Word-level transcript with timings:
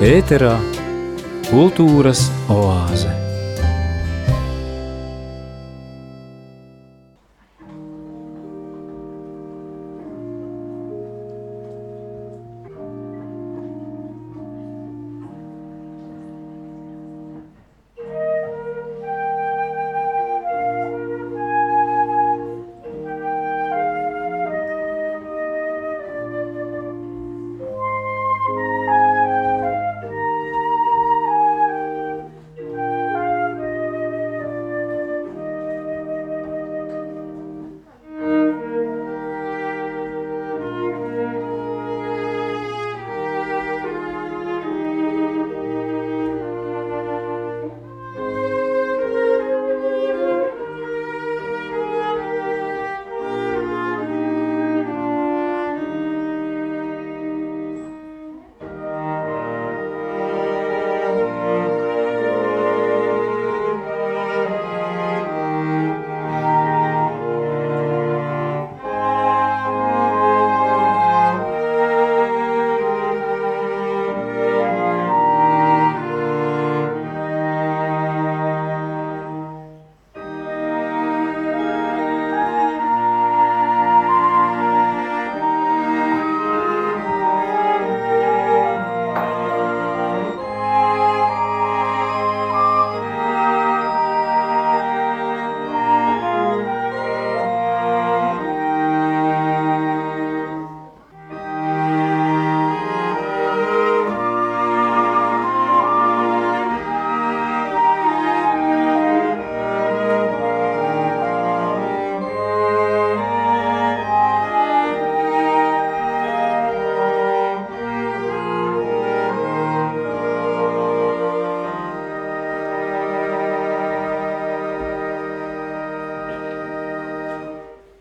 Ēterā 0.00 0.54
kultūras 1.50 2.30
oāze. 2.48 3.19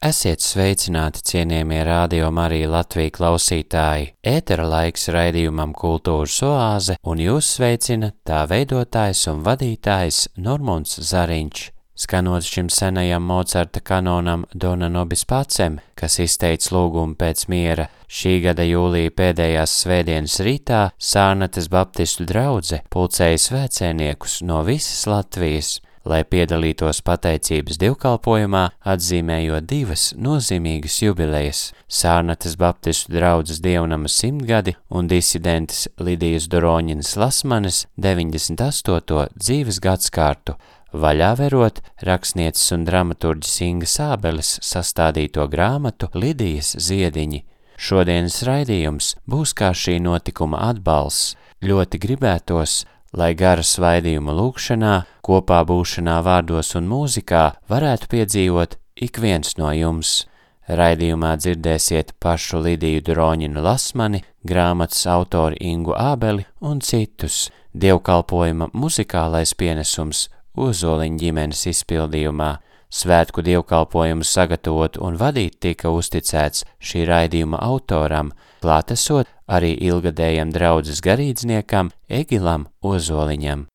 Esiet 0.10 0.42
sveicināti, 0.42 1.22
cienījamie 1.28 1.84
radio 1.86 2.30
Marija 2.34 2.70
Latvija 2.72 3.12
klausītāji! 3.14 4.08
Ētera 4.26 4.64
laiks 4.66 5.10
raidījumam 5.14 5.76
Kultūras 5.78 6.38
oāze 6.48 6.96
un 7.06 7.20
jūs 7.22 7.50
sveicina 7.58 8.10
tā 8.26 8.40
veidotājs 8.50 9.28
un 9.30 9.44
vadītājs 9.46 10.24
Normons 10.42 10.96
Zariņš. 11.12 11.66
Skanot 12.00 12.48
šim 12.48 12.72
senajam 12.74 13.28
Mocarta 13.28 13.84
kanonam 13.86 14.48
Dona 14.56 14.90
Nobis 14.90 15.28
Pacem, 15.30 15.78
kas 16.00 16.18
izteica 16.24 16.74
lūgumu 16.78 17.20
pēc 17.20 17.44
miera, 17.52 17.90
šī 18.08 18.40
gada 18.48 18.66
jūlija 18.66 19.14
pēdējās 19.20 19.76
svētdienas 19.84 20.40
rītā 20.48 20.82
Sārnates 21.12 21.70
Baptistu 21.70 22.26
draudze 22.32 22.82
pulcēja 22.90 23.44
svēcēniekus 23.46 24.40
no 24.48 24.64
visas 24.72 25.06
Latvijas– 25.12 25.76
lai 26.10 26.24
piedalītos 26.26 27.04
pateicības 27.06 27.78
divkalpojumā, 27.82 28.64
atzīmējot 28.94 29.68
divas 29.70 30.08
nozīmīgas 30.18 30.98
jubilejas- 31.04 31.62
Sārnatas 32.00 32.58
Baptistu 32.58 33.14
draudzes 33.14 33.62
dievnama 33.62 34.10
simtgadi 34.10 34.76
un 34.90 35.08
disidentes 35.08 35.88
Lidijas 36.00 36.48
Doroņinas 36.48 37.16
Lasmanes 37.16 37.86
98. 37.98 39.30
dzīves 39.38 39.80
gadskārtu, 39.80 40.58
vaļā 40.94 41.36
verot 41.38 41.82
rakstnieces 42.02 42.72
un 42.74 42.86
dramaturģis 42.86 43.62
Inga 43.62 43.86
Sābeles 43.86 44.58
sastādīto 44.66 45.48
grāmatu 45.48 46.10
Lidijas 46.16 46.76
ziediņi. 46.76 47.44
Šodienas 47.80 48.42
raidījums 48.44 49.14
būs 49.30 49.54
kā 49.56 49.72
šī 49.72 50.02
notikuma 50.04 50.60
atbalsts. 50.70 51.38
Ļoti 51.64 52.00
gribētos, 52.00 52.86
lai 53.14 53.34
gara 53.36 53.64
svaidījuma 53.66 54.34
lūkšanā, 54.38 54.96
kopā 55.26 55.64
būšanā 55.68 56.20
vārdos 56.26 56.76
un 56.78 56.90
mūzikā 56.90 57.44
varētu 57.72 58.10
piedzīvot 58.14 58.78
ik 59.06 59.20
viens 59.22 59.58
no 59.58 59.72
jums. 59.74 60.26
Raidījumā 60.70 61.34
dzirdēsiet 61.42 62.14
pašu 62.22 62.60
Lidiju 62.62 63.02
Droņinu 63.08 63.64
Lasmani, 63.66 64.22
grāmatas 64.46 65.02
autori 65.10 65.58
Ingu 65.66 65.96
Ābeli 65.98 66.46
un 66.62 66.82
citus. 66.86 67.48
Dievkalpojuma 67.74 68.70
muzikālais 68.74 69.56
pienesums 69.58 70.28
Ozoliņa 70.58 71.18
ģimenes 71.24 71.66
izpildījumā. 71.72 72.52
Svētku 72.90 73.44
dievkalpojumu 73.46 74.26
sagatavot 74.26 74.98
un 74.98 75.18
vadīt 75.22 75.60
tika 75.62 75.92
uzticēts 75.94 76.66
šī 76.82 77.04
raidījuma 77.06 77.60
autoram, 77.62 78.32
klātesot 78.66 79.30
arī 79.46 79.76
ilgadējam 79.78 80.50
draudzes 80.50 81.04
garīdzniekam 81.06 81.94
Egilam 82.10 82.66
Ozoliņam. 82.82 83.68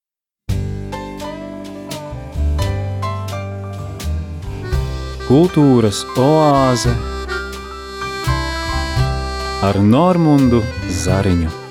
Kultūras 5.24 6.02
oāze 6.20 6.92
ar 9.64 9.78
Normundu 9.80 10.60
Zariņu. 11.04 11.63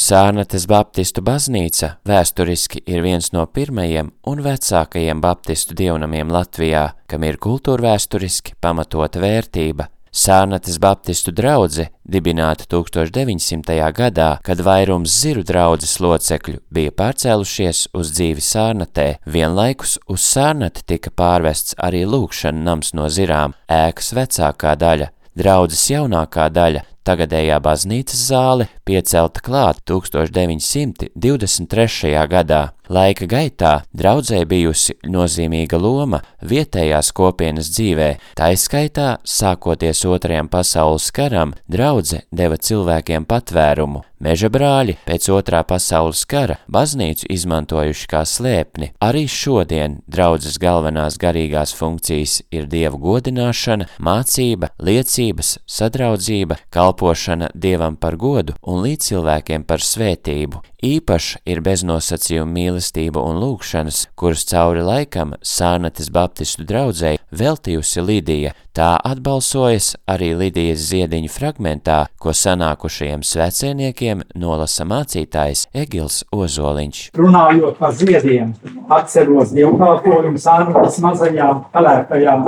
Sārnates 0.00 0.64
Baptistu 0.64 1.20
baznīca 1.20 1.90
vēsturiski 2.08 2.80
ir 2.88 3.02
viens 3.04 3.26
no 3.34 3.42
pirmajiem 3.44 4.06
un 4.30 4.38
vecākajiem 4.40 5.20
baptistu 5.20 5.74
dievnamiem 5.76 6.30
Latvijā, 6.32 6.86
kam 7.04 7.26
ir 7.28 7.36
kultūrvēsturiski 7.36 8.56
pamatota 8.64 9.20
vērtība. 9.20 9.90
Sārnates 10.08 10.78
Baptistu 10.80 11.34
draudze 11.36 11.90
dibināta 12.08 12.64
1900. 12.72 13.76
gadā, 13.92 14.30
kad 14.42 14.64
vairums 14.64 15.18
ziru 15.20 15.44
draudzes 15.44 15.98
locekļu 16.00 16.62
bija 16.72 16.96
pārcēlušies 16.96 17.90
uz 17.92 18.16
dzīvi 18.16 18.46
Sārnatē, 18.46 19.08
vienlaikus 19.28 19.98
uz 20.08 20.24
Sārnati 20.24 20.86
tika 20.94 21.12
pārvests 21.12 21.76
arī 21.76 22.06
lūkšana 22.08 22.70
nams 22.70 22.94
no 22.96 23.12
zirām, 23.12 23.52
ēkas 23.68 24.14
vecākā 24.16 24.78
daļa. 24.80 25.12
Draudzes 25.36 25.84
jaunākā 25.92 26.48
daļa 26.56 26.86
Tagadējā 27.08 27.56
baznīcas 27.64 28.26
zāle 28.28 28.66
piecelta 28.84 29.40
klāt 29.44 29.76
1923. 29.88 32.12
gadā. 32.28 32.62
Laika 32.90 33.22
gaitā 33.30 33.86
draudzē 33.94 34.42
bijusi 34.50 34.96
nozīmīga 35.06 35.78
loma 35.78 36.18
vietējās 36.42 37.12
kopienas 37.14 37.70
dzīvē, 37.70 38.18
tā 38.34 38.50
izskaitā, 38.56 39.22
sākoties 39.22 40.02
otrajam 40.10 40.50
pasaules 40.50 41.06
karam, 41.14 41.54
draudze 41.70 42.26
deva 42.34 42.58
cilvēkiem 42.58 43.30
patvērumu. 43.30 44.02
Meža 44.20 44.50
brāļi 44.52 44.98
pēc 45.06 45.30
otrā 45.32 45.62
pasaules 45.64 46.26
kara 46.28 46.58
baznīcu 46.68 47.24
izmantojuši 47.32 48.08
kā 48.10 48.20
slēpni. 48.28 48.90
Arī 49.00 49.22
šodien 49.30 50.02
draudzes 50.10 50.58
galvenās 50.60 51.16
garīgās 51.22 51.72
funkcijas 51.78 52.42
ir 52.52 52.66
dievu 52.68 53.00
godināšana, 53.00 53.86
mācība, 53.96 54.74
liecības, 54.76 55.54
sadraudzība, 55.64 56.58
kalpošana, 56.68 56.89
kalpošana 56.90 57.48
Dievam 57.54 57.96
par 57.96 58.16
godu 58.16 58.54
un 58.66 58.82
līdzcilvēkiem 58.82 59.62
par 59.64 59.78
svētību. 59.78 60.60
Īpaši 60.82 61.42
ir 61.46 61.60
beznosacījuma 61.62 62.50
mīlestība 62.50 63.20
un 63.22 63.38
lūkšanas, 63.38 64.08
kuras 64.18 64.42
cauri 64.48 64.82
laikam 64.82 65.34
Sānates 65.42 66.10
baptistu 66.10 66.64
draudzēji 66.66 67.20
veltījusi 67.30 68.02
Lidija. 68.02 68.54
Tā 68.74 68.96
atbalsojas 69.04 69.92
arī 70.08 70.32
Lidijas 70.34 70.88
ziediņu 70.90 71.30
fragmentā, 71.30 72.06
ko 72.18 72.32
sanākušajiem 72.34 73.22
sveceniekiem 73.22 74.24
nolasa 74.34 74.86
mācītājs 74.88 75.68
Egils 75.74 76.24
Ozoliņš. 76.32 77.10
Runājot 77.20 77.78
par 77.78 77.94
ziediem, 77.94 78.54
atceros 78.88 79.54
dievkalpojumu 79.54 80.40
Sānates 80.40 80.98
mazajā 81.04 81.52
pelēkajā 81.74 82.38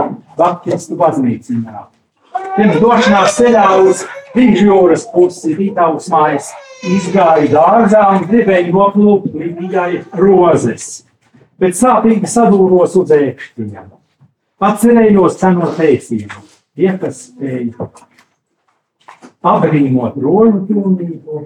baptistu 0.41 0.99
baznīciņā. 0.99 1.87
Pirms 2.57 2.81
došanās 2.81 3.37
ceļā 3.37 3.69
uz 3.85 4.03
Rīžjūras 4.33 5.07
pusi 5.13 5.53
Rītaus 5.59 6.07
mājas 6.13 6.53
izgāja 6.89 7.51
dārzā 7.53 8.05
un 8.15 8.25
gribēja 8.31 8.71
noplūkt 8.73 9.35
Lidijai 9.37 10.03
rozes, 10.17 11.03
bet 11.61 11.77
sāpīgi 11.77 12.31
sadūros 12.31 12.97
uz 12.97 13.13
ēkšķiem. 13.13 13.91
Atcerējos 14.63 15.37
ceno 15.41 15.69
teicību, 15.77 16.41
tie, 16.79 16.91
kas 17.03 17.27
spēja 17.29 17.91
apbrīnot 19.53 20.17
rožu 20.23 20.65
pilnību, 20.69 21.45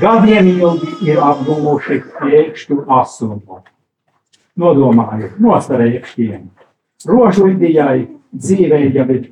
gadiem 0.00 0.54
ilgi 0.56 0.94
ir 1.06 1.20
apgūmuši 1.22 2.02
ēkšķu 2.42 2.84
asumu. 2.98 3.60
Nodomāju, 4.60 5.36
nostarēkšķiem. 5.40 6.48
Rožu 7.08 7.46
Lidijai 7.46 8.08
dzīvē 8.34 8.88
jau 8.96 9.06
ir 9.14 9.28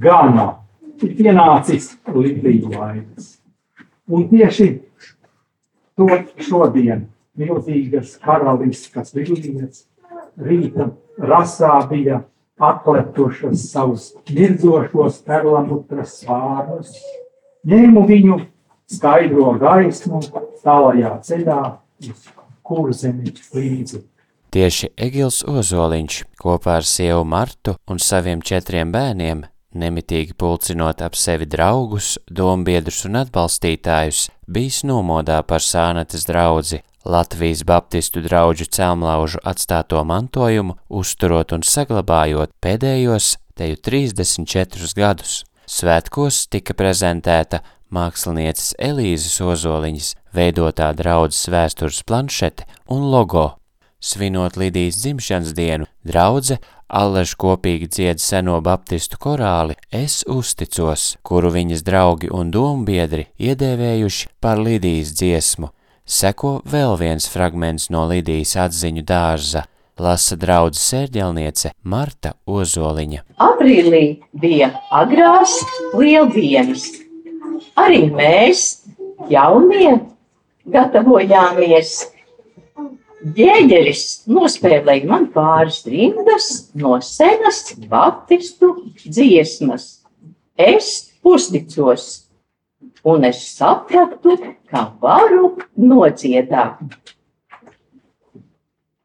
gana, 0.00 0.54
ir 1.02 1.16
pienācis 1.18 1.92
līdzīgu 2.12 2.72
laiks. 2.72 3.36
Un 4.06 4.28
tieši 4.30 4.68
to 5.98 6.08
šodien 6.46 7.06
milzīgas 7.36 8.16
karaliskas 8.22 9.12
vilnieces 9.16 9.86
rīta 10.36 10.90
rasā 11.18 11.78
bija 11.90 12.22
atletušas 12.56 13.66
savus 13.70 14.10
mirdzošos 14.30 15.20
perlamutras 15.26 16.20
svārus, 16.22 16.92
ņēmu 17.68 18.04
viņu 18.08 18.38
skaidro 18.90 19.56
gaismu 19.60 20.22
tālajā 20.62 21.16
ceļā 21.26 21.62
uz 22.06 22.28
kurzemi 22.66 23.34
līdzi. 23.54 24.04
Tieši 24.56 24.92
Egils 24.96 25.42
Ozoliņš 25.44 26.22
kopā 26.40 26.78
ar 26.80 26.86
sievu 26.86 27.26
Martu 27.28 27.74
un 27.90 28.00
saviem 28.00 28.40
četriem 28.40 28.92
bērniem, 28.94 29.44
nemitīgi 29.78 30.34
pulcinot 30.38 31.02
ap 31.04 31.16
sevi 31.18 31.46
draugus, 31.46 32.16
dombiedrus 32.26 33.04
un 33.08 33.20
atbalstītājus, 33.22 34.26
bijis 34.48 34.82
nomodā 34.88 35.42
par 35.46 35.64
sānates 35.64 36.26
draudzi, 36.28 36.82
Latvijas 37.06 37.62
baptistu 37.62 38.20
draugu 38.24 38.66
celmlaužu 38.66 39.38
atstāto 39.46 40.00
mantojumu, 40.02 40.74
uzturot 40.90 41.52
un 41.54 41.62
saglabājot 41.62 42.50
pēdējos 42.58 43.36
teju 43.54 43.78
34 43.88 44.90
gadus. 44.98 45.36
Svētkos 45.66 46.46
tika 46.50 46.74
prezentēta 46.78 47.62
mākslinieces 47.94 48.74
Elīzes 48.82 49.38
Ozoliņas 49.42 50.10
veidotā 50.34 50.90
draudzes 50.98 51.46
vēstures 51.52 52.02
planšete 52.06 52.66
un 52.90 53.06
logo 53.12 53.52
Svinot 54.06 54.56
Lidijas 54.56 55.00
dzimšanas 55.00 55.54
dienu, 55.56 55.86
draudze 56.04 56.58
Allež 56.86 57.32
kopīgi 57.34 57.88
dzied 57.90 58.20
seno 58.22 58.60
baptistu 58.62 59.18
korāli 59.18 59.74
Es 59.90 60.20
uzticos, 60.30 61.16
kuru 61.26 61.50
viņas 61.50 61.82
draugi 61.82 62.30
un 62.30 62.52
dombiedri 62.54 63.26
iedēvējuši 63.42 64.28
par 64.40 64.62
Lidijas 64.62 65.10
dziesmu. 65.18 65.72
Seko 66.06 66.60
vēl 66.62 66.94
viens 67.00 67.26
fragments 67.26 67.88
no 67.90 68.04
Lidijas 68.06 68.54
atziņu 68.68 69.02
dārza, 69.02 69.64
lasa 69.98 70.38
draudzes 70.38 70.86
sērģelniece 70.92 71.72
Marta 71.82 72.36
Ozoliņa. 72.46 73.24
Aprīlī 73.42 74.04
bija 74.30 74.70
agrās 74.94 75.58
lieldienas. 75.98 76.86
Arī 77.74 78.04
mēs, 78.14 78.84
jaunie, 79.26 79.96
gatavojāmies 80.70 81.96
Ģēģeris 83.34 84.28
nospēlēja 84.30 85.06
man 85.10 85.24
pāris 85.34 85.80
rindas 85.88 86.44
no 86.78 86.98
senas 87.02 87.72
baptistu 87.90 88.68
dziesmas. 89.02 89.86
Es 90.54 91.10
uzticos, 91.26 92.04
un 93.02 93.24
es 93.26 93.40
sapratu, 93.56 94.36
ka 94.70 94.82
varu 95.02 95.56
nodziedāt. 95.74 96.84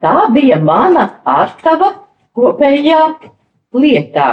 Tā 0.04 0.14
bija 0.36 0.60
mana 0.62 1.08
ārtava 1.26 1.90
kopējā 2.38 3.00
lietā, 3.74 4.30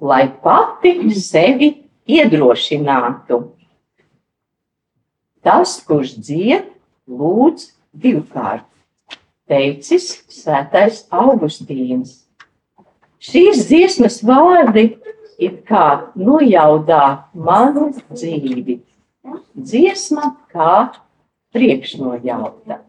lai 0.00 0.24
pati 0.42 0.96
sevi 1.20 1.70
iedrošinātu. 2.08 3.38
Tas, 5.42 5.76
kurš 5.86 6.16
dzied, 6.18 6.66
lūdz 7.06 7.68
divkārt, 7.92 8.66
teicis 9.48 10.08
svētais 10.32 11.04
Augustīns. 11.12 12.22
Šīs 13.22 13.66
dziesmas 13.68 14.20
vārdi 14.26 14.88
ir 15.42 15.58
kā 15.68 16.12
nojaudā 16.18 17.28
manu 17.34 17.90
dzīvi. 18.10 18.80
Dziesma 19.54 20.32
kā 20.50 20.74
priekšnojauta. 21.54 22.80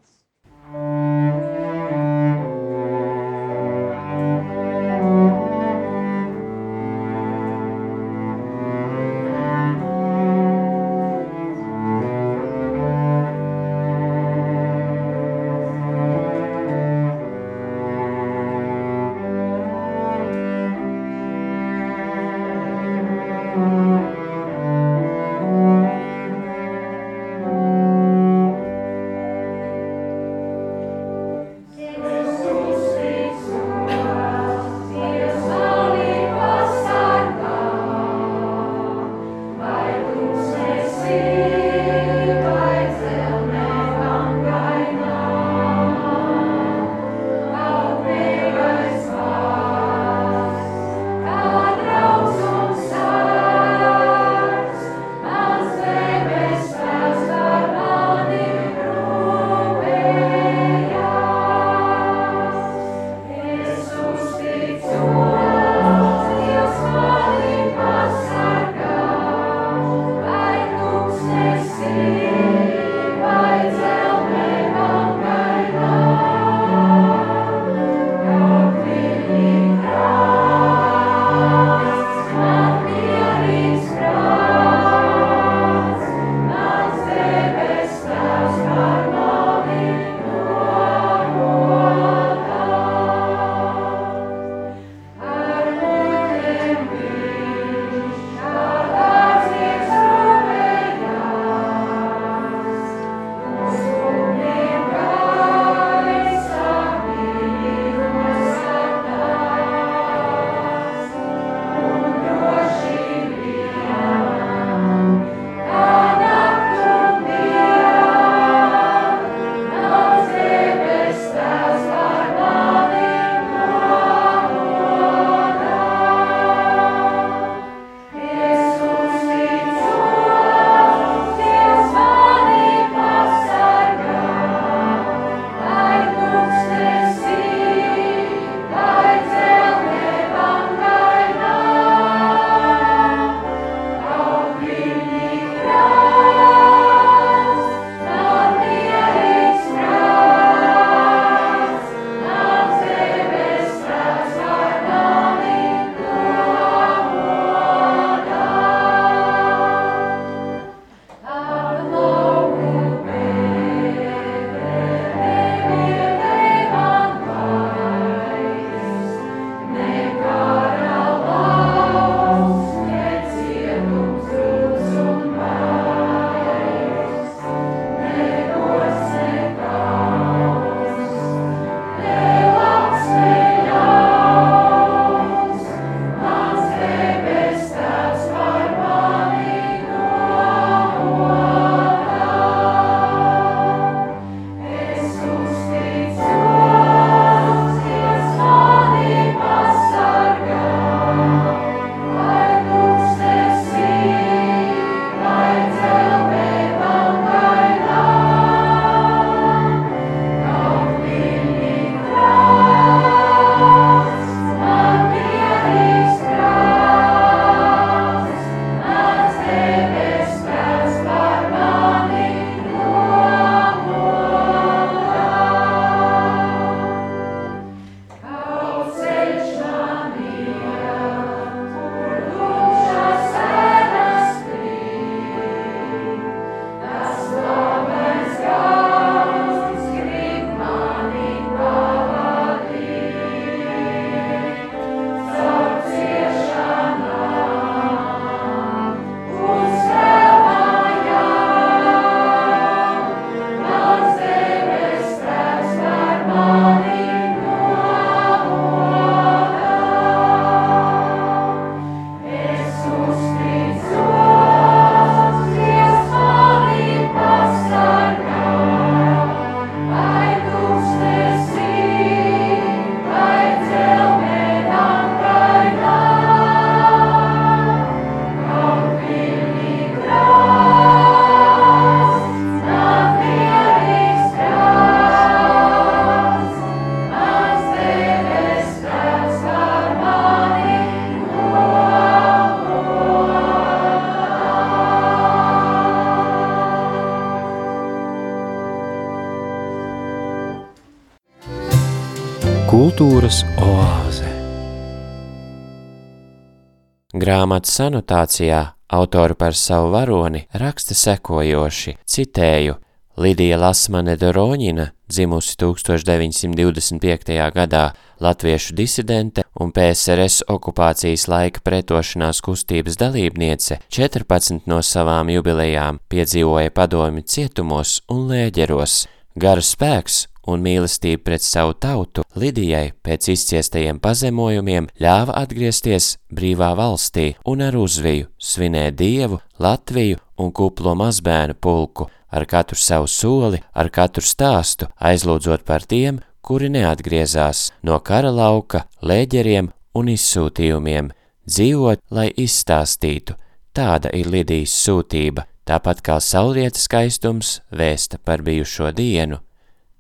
Grāmatas 307.54 307.84
anotācijā 307.86 308.60
autori 308.90 309.36
par 309.38 309.54
savu 309.54 309.92
varoni 309.94 310.40
raksta 310.58 310.96
sekojoši, 310.98 311.92
citēju, 312.02 312.80
Lidija 313.22 313.60
Lasmane 313.62 314.16
Doroņina, 314.18 314.88
dzimusi 315.06 315.54
1925. 315.62 317.38
gadā, 317.54 317.84
latviešu 318.26 318.74
disidente 318.74 319.46
un 319.62 319.70
PSRS 319.70 320.48
okupācijas 320.50 321.28
laika 321.30 321.62
pretošanās 321.62 322.42
kustības 322.42 322.98
dalībniece, 322.98 323.84
14 323.86 324.66
no 324.66 324.82
savām 324.82 325.30
jubilejām 325.30 326.02
piedzīvoja 326.10 326.74
padomi 326.74 327.22
cietumos 327.22 328.00
un 328.10 328.32
lēģeros. 328.34 329.04
Gara 329.34 329.64
spēks 329.66 330.28
un 330.46 330.62
mīlestība 330.62 331.24
pret 331.26 331.42
savu 331.42 331.74
tautu 331.74 332.22
Lidijai 332.38 332.92
pēc 333.06 333.32
izciestajiem 333.34 333.98
pazemojumiem 334.04 334.90
ļāva 335.02 335.34
atgriezties 335.42 336.18
brīvā 336.30 336.74
valstī 336.78 337.32
un 337.50 337.64
ar 337.66 337.78
uzviju 337.78 338.30
svinēt 338.38 339.00
Dievu, 339.00 339.40
Latviju 339.58 340.20
un 340.38 340.52
kuplo 340.52 340.94
mazbērnu 341.00 341.58
pulku, 341.58 342.10
ar 342.30 342.46
katru 342.46 342.78
savu 342.78 343.08
soli, 343.10 343.62
ar 343.74 343.90
katru 343.90 344.22
stāstu, 344.26 344.90
aizlūdzot 345.02 345.66
par 345.66 345.86
tiem, 345.86 346.20
kuri 346.42 346.70
neatgriezās 346.70 347.72
no 347.82 347.98
kara 348.06 348.30
lauka, 348.34 348.84
lēģeriem 349.02 349.72
un 349.98 350.14
izsūtījumiem, 350.14 351.10
dzīvot, 351.50 352.06
lai 352.12 352.30
izstāstītu. 352.38 353.38
Tāda 353.74 354.12
ir 354.14 354.30
Lidijas 354.30 354.74
sūtība, 354.86 355.48
tāpat 355.68 356.02
kā 356.06 356.20
saulrietas 356.24 356.88
skaistums 356.88 357.60
vēsta 357.72 358.20
par 358.20 358.44
bijušo 358.46 358.92
dienu. 358.96 359.40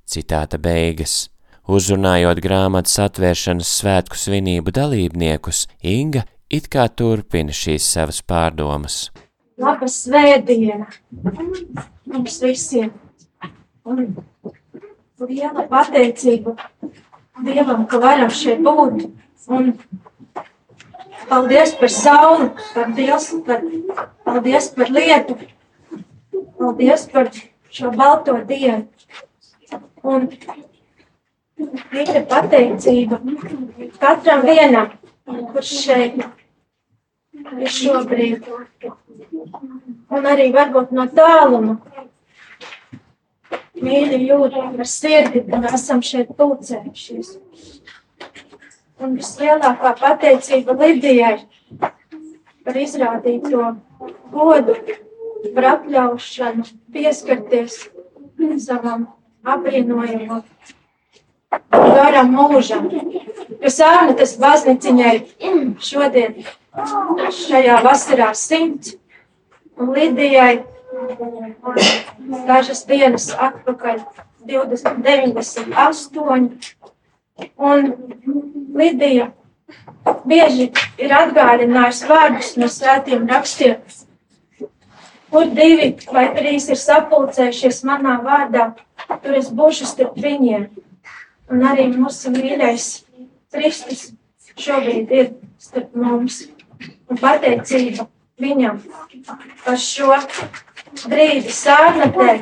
Citāta 0.06 0.60
beigas. 0.60 1.30
Uzrunājot 1.64 2.42
grāmatas 2.44 2.98
atvēršanas 3.00 3.70
svētku 3.80 4.20
svinību 4.20 4.74
dalībniekus, 4.76 5.68
Inga 5.80 6.26
it 6.52 6.68
kā 6.68 6.90
turpina 6.92 7.56
šīs 7.56 7.88
savas 7.96 8.20
pārdomas. 8.22 9.08
Laba 9.58 9.88
svētdiena 9.88 10.90
mums 12.10 12.40
visiem! 12.44 12.92
Un 13.84 14.16
liela 15.24 15.64
pateicība 15.70 16.56
Dievam, 17.44 17.88
ka 17.90 17.98
varam 17.98 18.30
šeit 18.30 18.62
būt. 18.64 19.08
Un 19.50 19.72
paldies 21.30 21.74
par 21.80 21.90
sauli, 21.90 22.50
par 22.74 22.92
Dievs, 22.98 23.28
par, 23.46 23.62
paldies 24.26 24.70
par 24.76 24.92
lietu, 24.98 25.38
paldies 26.60 27.08
par 27.12 27.32
šo 27.72 27.92
balto 27.92 28.38
dienu. 28.48 28.88
Un 30.04 30.28
ir 31.96 32.26
pateicība 32.30 33.20
katram 34.02 34.44
vienam, 34.46 34.92
kurš 35.54 35.72
šeit 35.86 36.20
ir 37.34 37.72
šobrīd. 37.78 38.50
Un 40.14 40.28
arī 40.34 40.50
varbūt 40.54 40.92
no 40.98 41.08
tāluma 41.18 41.80
mīļi 43.84 44.20
jūt 44.28 44.58
ar 44.60 44.88
sirdi, 44.88 45.44
ka 45.50 45.62
esam 45.78 46.04
šeit 46.06 46.32
pulcējušies. 46.38 47.34
Un 49.04 49.18
vislielākā 49.20 49.90
pateicība 50.00 50.76
Lidijai 50.80 51.36
par 52.64 52.78
izrādīto 52.80 53.74
godu, 54.32 54.78
par 55.56 55.68
atļaušanu 55.74 56.68
pieskarties 56.96 57.82
savam 58.64 59.08
apvienojumam 59.44 60.44
garam 61.72 62.32
mūžam. 62.38 62.88
Jo 63.64 63.72
sāmetas 63.72 64.38
bazniciņai 64.40 65.16
šodien 65.90 66.40
šajā 67.44 67.80
vasarā 67.86 68.32
simts 68.38 68.96
un 69.78 69.92
Lidijai 69.98 70.64
dažas 72.48 72.86
dienas 72.88 73.28
atpakaļ 73.36 74.00
20, 74.48 75.04
98. 75.04 76.50
Un 77.58 77.94
Lidija 78.78 79.32
bieži 80.30 80.70
ir 81.02 81.14
atgādinājusi 81.18 82.10
vārdus 82.10 82.54
no 82.62 82.70
svētiem 82.70 83.26
rakstiem, 83.30 83.78
kur 85.34 85.50
divi 85.58 85.90
vai 86.14 86.28
trīs 86.36 86.70
ir 86.70 86.80
sapulcējušies 86.80 87.82
manā 87.90 88.20
vārdā, 88.26 88.68
tur 89.24 89.38
es 89.40 89.50
būšu 89.50 89.90
starp 89.90 90.20
viņiem. 90.26 90.68
Un 91.54 91.66
arī 91.70 91.88
mūsu 91.94 92.32
mīļais 92.34 92.88
Kristus 93.54 94.12
šobrīd 94.58 95.12
ir 95.14 95.32
starp 95.62 95.96
mums. 95.98 96.44
Un 97.10 97.20
pateicība 97.20 98.08
viņam 98.42 98.80
par 99.66 99.78
šo 99.82 100.16
brīdi 101.10 101.54
sārnatē, 101.54 102.38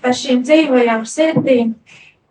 par 0.00 0.16
šīm 0.16 0.42
dzīvajām 0.44 1.06
sirdīm, 1.08 1.74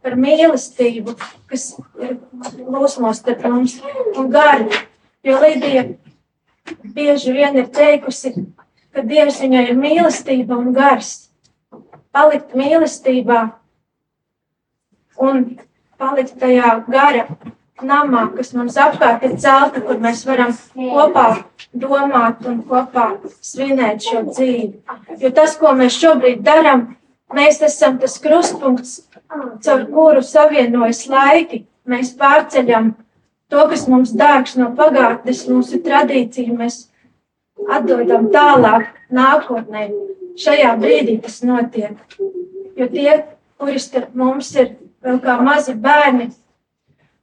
par 0.03 0.15
mīlestību, 0.20 1.15
kas 1.50 1.74
ir 2.01 2.18
plūsmos 2.39 3.22
starp 3.22 3.46
mums 3.48 3.77
un 4.15 4.29
gari. 4.34 4.70
Jo 5.25 5.39
Lidija 5.44 5.86
bieži 6.96 7.34
vien 7.36 7.58
ir 7.60 7.68
teikusi, 7.75 8.34
ka 8.96 9.03
Dievs 9.06 9.41
viņai 9.44 9.65
ir 9.70 9.79
mīlestība 9.79 10.58
un 10.58 10.74
gars. 10.75 11.29
Palikt 12.15 12.56
mīlestībā 12.58 13.41
un 15.20 15.44
palikt 16.00 16.39
tajā 16.39 16.72
gara 16.88 17.27
namā, 17.86 18.25
kas 18.36 18.53
mums 18.56 18.77
apkārt 18.79 19.24
ir 19.27 19.36
celta, 19.39 19.82
kur 19.84 20.00
mēs 20.01 20.24
varam 20.27 20.56
kopā 20.75 21.27
domāt 21.72 22.46
un 22.50 22.62
kopā 22.68 23.06
svinēt 23.46 24.03
šo 24.03 24.24
dzīvi. 24.32 24.72
Jo 25.22 25.32
tas, 25.36 25.56
ko 25.60 25.74
mēs 25.77 26.00
šobrīd 26.00 26.41
darām, 26.44 26.88
mēs 27.36 27.62
esam 27.65 28.00
tas 28.01 28.17
krustpunkts, 28.21 28.95
caur 29.65 29.86
kuru 29.91 30.24
savienojas 30.25 31.05
laiki. 31.09 31.63
Mēs 31.89 32.13
pārceļam 32.17 32.91
to, 33.50 33.63
kas 33.71 33.88
mums 33.89 34.13
dārgs 34.17 34.55
no 34.59 34.69
pagātnes, 34.77 35.45
mūsu 35.50 35.81
tradīcija, 35.86 36.53
mēs 36.53 36.83
atdodam 37.69 38.29
tālāk 38.33 38.89
nākotnē. 39.13 39.89
Šajā 40.39 40.75
brīdī 40.79 41.17
tas 41.24 41.41
notiek. 41.43 41.98
Jo 42.79 42.88
tie, 42.91 43.24
kuri 43.59 43.81
starp 43.81 44.13
mums 44.15 44.53
ir 44.55 44.75
vēl 45.03 45.17
kā 45.24 45.39
mazi 45.43 45.74
bērni, 45.75 46.29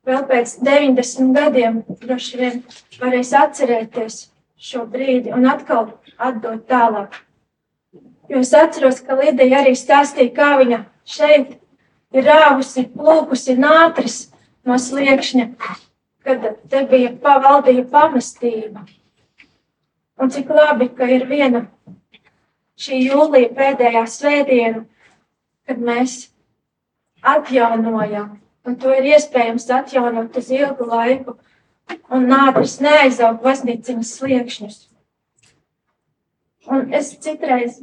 vēl 0.06 0.26
pēc 0.28 0.58
90 0.66 1.32
gadiem 1.36 1.78
droši 2.02 2.40
vien 2.42 2.58
varēs 3.00 3.32
atcerēties 3.36 4.18
šo 4.56 4.84
brīdi 4.90 5.32
un 5.34 5.48
atkal 5.48 5.94
atdot 6.16 6.66
tālāk. 6.68 7.16
Jo 8.28 8.42
es 8.42 8.52
atceros, 8.54 9.00
ka 9.06 9.16
Lidija 9.18 9.61
arī 9.62 9.75
stāstīja, 9.78 10.35
kā 10.35 10.50
viņa 10.61 10.80
šeit 11.06 11.56
ir 12.16 12.26
rāvusi, 12.26 12.87
plūkusi 12.95 13.56
nātris 13.59 14.18
no 14.66 14.78
sliekšņa, 14.83 15.47
kad 16.26 16.49
te 16.71 16.83
bija 16.90 17.12
pavaldīja 17.23 17.87
pamestība. 17.92 18.87
Un 20.16 20.33
cik 20.33 20.50
labi, 20.50 20.88
ka 20.97 21.06
ir 21.12 21.28
viena 21.28 21.66
šī 22.80 23.04
jūlija 23.04 23.52
pēdējā 23.54 24.02
svētdiena, 24.11 24.83
kad 25.68 25.79
mēs 25.83 26.18
atjaunojam 27.22 28.35
un 28.66 28.77
to 28.81 28.92
ir 28.98 29.07
iespējams 29.14 29.68
atjaunot 29.79 30.37
uz 30.40 30.50
ilgu 30.55 30.88
laiku, 30.90 31.37
un 32.11 32.27
nātris 32.31 32.81
neaizaug 32.83 33.38
baznīciņas 33.44 34.12
sliekšņus. 34.18 34.79
Un 36.74 36.90
es 36.98 37.12
citreiz 37.22 37.79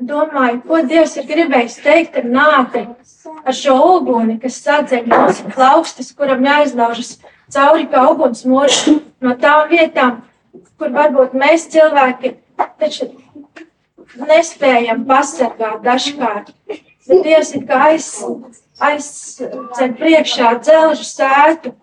domāju, 0.00 0.60
ko 0.66 0.80
Dievs 0.86 1.16
ir 1.18 1.26
gribējis 1.28 1.78
teikt 1.82 2.18
ar 2.20 2.26
nātri, 2.30 2.84
ar 3.44 3.56
šo 3.56 3.76
uguni, 3.96 4.38
kas 4.42 4.60
sadzeļ 4.64 5.08
mūsu 5.10 5.50
plaukstas, 5.54 6.12
kuram 6.16 6.44
jāizlaužas 6.46 7.16
cauri 7.52 7.88
kā 7.90 8.04
uguns 8.12 8.44
mūri 8.48 8.98
no 9.24 9.34
tām 9.40 9.68
vietām, 9.72 10.20
kur 10.78 10.92
varbūt 10.94 11.34
mēs 11.38 11.66
cilvēki 11.72 12.36
taču 12.78 13.10
nespējam 14.28 15.04
pasargāt 15.08 15.82
dažkārt. 15.84 16.54
Bet 17.08 17.24
Dievs 17.24 17.54
ir 17.56 17.64
kā 17.68 17.82
aiz, 17.88 18.08
aizceļ 18.84 19.94
priekšā 19.98 20.54
dzelžu 20.60 21.06
sētu, 21.08 21.74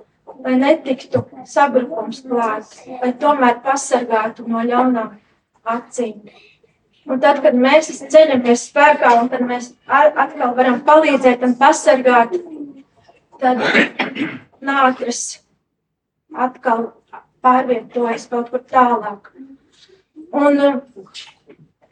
lai 0.45 0.55
netiktu 0.61 1.23
sabrukums 1.49 2.21
klāt, 2.25 2.75
lai 3.01 3.13
tomēr 3.21 3.61
pasargātu 3.65 4.45
no 4.47 4.61
ļaunām 4.65 5.15
acīm. 5.65 6.19
Un 7.05 7.21
tad, 7.21 7.39
kad 7.43 7.53
mēs 7.53 7.91
ceļamies 8.09 8.65
spēkā 8.71 9.11
un 9.19 9.29
kad 9.29 9.43
mēs 9.45 9.71
atkal 9.85 10.55
varam 10.57 10.79
palīdzēt 10.87 11.43
un 11.45 11.53
pasargāt, 11.59 12.33
tad 13.41 13.61
nātris 14.65 15.21
atkal 16.33 16.87
pārvietojas 17.45 18.25
kaut 18.31 18.49
kur 18.49 18.63
tālāk. 18.71 19.29
Un 20.35 20.57
uh, 20.59 20.79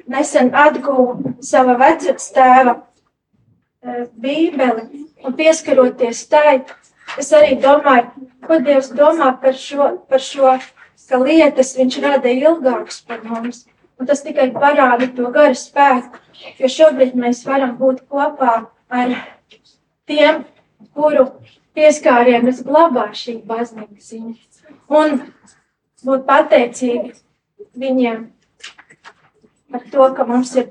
nesen 0.10 0.49
atguvu 0.63 1.36
sava 1.45 1.78
vecāka 1.80 2.34
tēva 2.38 2.80
Bībeli 4.23 5.06
un 5.28 5.36
pieskaroties 5.36 6.23
tai, 6.32 6.62
es 7.19 7.30
arī 7.36 7.58
domāju, 7.60 8.30
ko 8.47 8.58
Dievs 8.63 8.89
domā 8.95 9.34
par 9.41 9.58
šo, 9.60 9.89
par 10.10 10.23
šo 10.23 10.56
ka 11.10 11.19
lietas 11.19 11.73
viņš 11.78 11.99
rada 12.04 12.32
ilgākas 12.32 13.02
par 13.08 13.23
mums. 13.28 13.65
Un 14.04 14.08
tas 14.10 14.20
tikai 14.20 14.50
parāda 14.52 15.06
to 15.16 15.30
garu 15.32 15.56
spēku, 15.56 16.20
jo 16.60 16.68
šobrīd 16.68 17.13
mēs 17.16 17.46
varam 17.48 17.78
būt 17.80 18.02
kopā 18.12 18.54
ar 18.92 19.12
tiem, 20.12 20.42
kuru 20.92 21.22
pieskārienus 21.72 22.58
glabā 22.68 23.06
šī 23.16 23.38
baznīca 23.48 24.04
ziņa. 24.04 24.34
Un 25.00 25.22
būt 26.04 26.26
pateicīgi 26.28 27.13
viņiem 27.80 28.26
par 29.72 29.86
to, 29.94 30.08
ka 30.18 30.26
mums 30.28 30.52
ir 30.60 30.68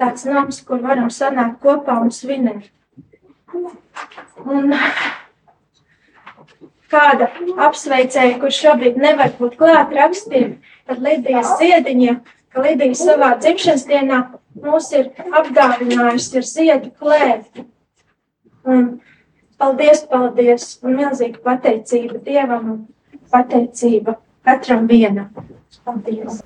tāds 0.00 0.24
nams, 0.24 0.62
kur 0.64 0.80
varam 0.86 1.10
sanākt 1.12 1.60
kopā 1.66 1.98
un 2.00 2.08
svinēt. 2.16 2.70
Un 3.52 4.72
kāda 6.88 7.28
apsveicēja, 7.68 8.38
kurš 8.40 8.62
šobrīd 8.64 8.96
nevar 9.04 9.36
būt 9.36 9.58
klāt 9.60 9.92
rakstiem, 9.92 10.56
tad 10.88 11.04
Lidijas 11.04 11.52
ziediņiem, 11.60 12.22
ka 12.54 12.62
Lidija 12.64 12.96
savā 12.98 13.32
dzimšanas 13.42 13.86
dienā 13.90 14.20
mūs 14.64 14.90
ir 14.94 15.10
apdāvinājusi 15.40 16.40
ar 16.40 16.48
ziedu 16.50 16.92
klēti. 17.00 17.66
Un 18.64 18.86
paldies, 19.60 20.04
paldies, 20.10 20.68
un 20.86 20.98
milzīga 21.00 21.42
pateicība 21.44 22.22
Dievam 22.24 22.72
un 22.76 22.80
pateicība 23.34 24.16
katram 24.46 24.86
vienam. 24.90 25.30
Paldies! 25.84 26.42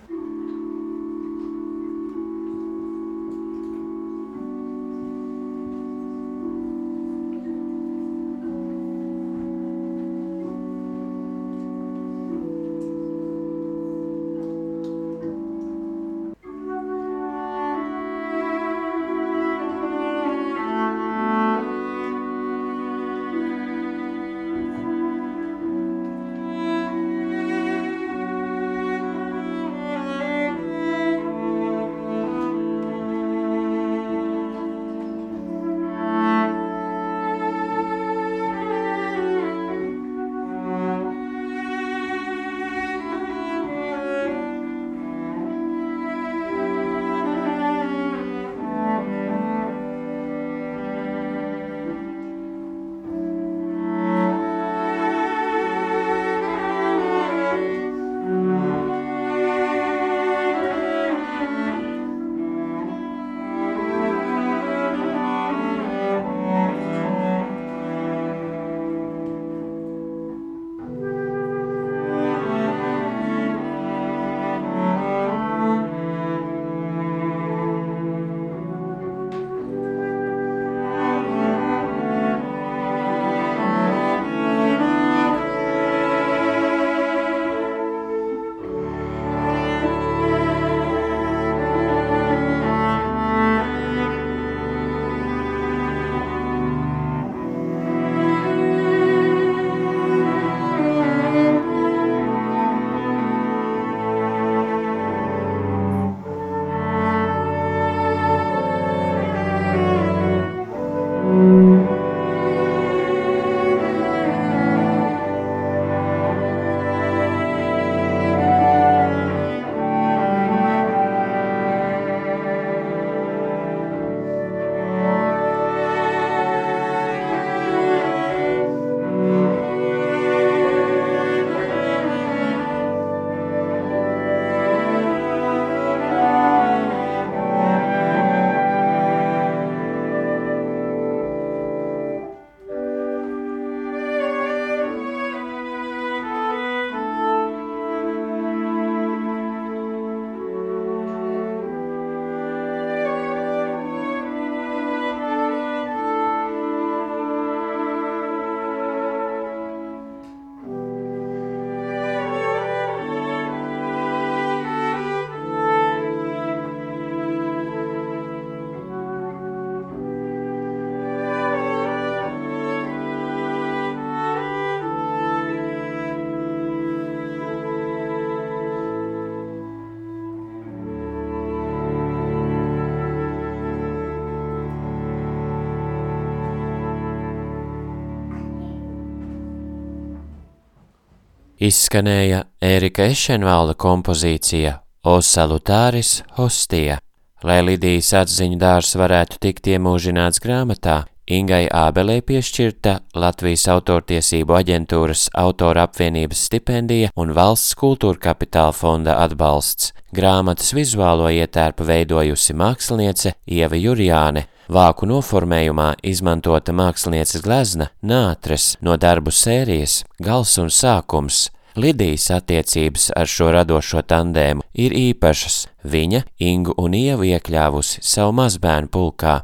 Izskanēja 191.59 192.45
Ērika 192.63 193.09
Ešenvalda 193.11 193.75
kompozīcija 193.75 194.79
O 195.09 195.19
salutāris 195.23 196.23
hostija. 196.37 196.99
Lai 197.47 197.61
Lidijas 197.63 198.11
atziņu 198.19 198.59
dārs 198.59 198.97
varētu 198.99 199.39
tikt 199.43 199.71
iemūžināts 199.71 200.43
grāmatā, 200.43 201.05
Ingai 201.29 201.67
Ābelē 201.69 202.19
piešķirta 202.25 202.95
Latvijas 203.21 203.67
autortiesību 203.69 204.57
aģentūras 204.59 205.27
autora 205.37 205.85
apvienības 205.87 206.47
stipendija 206.49 207.11
un 207.21 207.35
valsts 207.37 207.77
kultūra 207.79 208.19
kapitāla 208.31 208.73
fonda 208.73 209.19
atbalsts. 209.23 209.93
Grāmatas 210.15 210.73
vizuālo 210.73 211.29
ietērpu 211.29 211.85
veidojusi 211.85 212.57
māksliniece 212.57 213.35
Ieva 213.45 213.77
Jurjāne, 213.77 214.47
Vāku 214.69 215.07
noformējumā 215.09 215.95
izmantota 216.05 216.75
mākslinieces 216.77 217.41
glezna 217.41 217.87
nātres 218.05 218.75
no 218.85 218.99
darbu 219.01 219.33
sērijas 219.33 220.03
Gals 220.21 220.59
un 220.61 220.69
sākums. 220.69 221.47
Lidijas 221.79 222.27
attiecības 222.37 223.07
ar 223.17 223.31
šo 223.33 223.49
radošo 223.55 224.03
tandēmu 224.05 224.67
ir 224.77 224.93
īpašas. 224.93 225.63
Viņa 225.89 226.21
Ingu 226.45 226.75
un 226.77 226.97
Ievu 226.99 227.31
iekļāvusi 227.31 228.05
savu 228.05 228.35
mazbērnu 228.37 228.93
pulkā. 228.93 229.39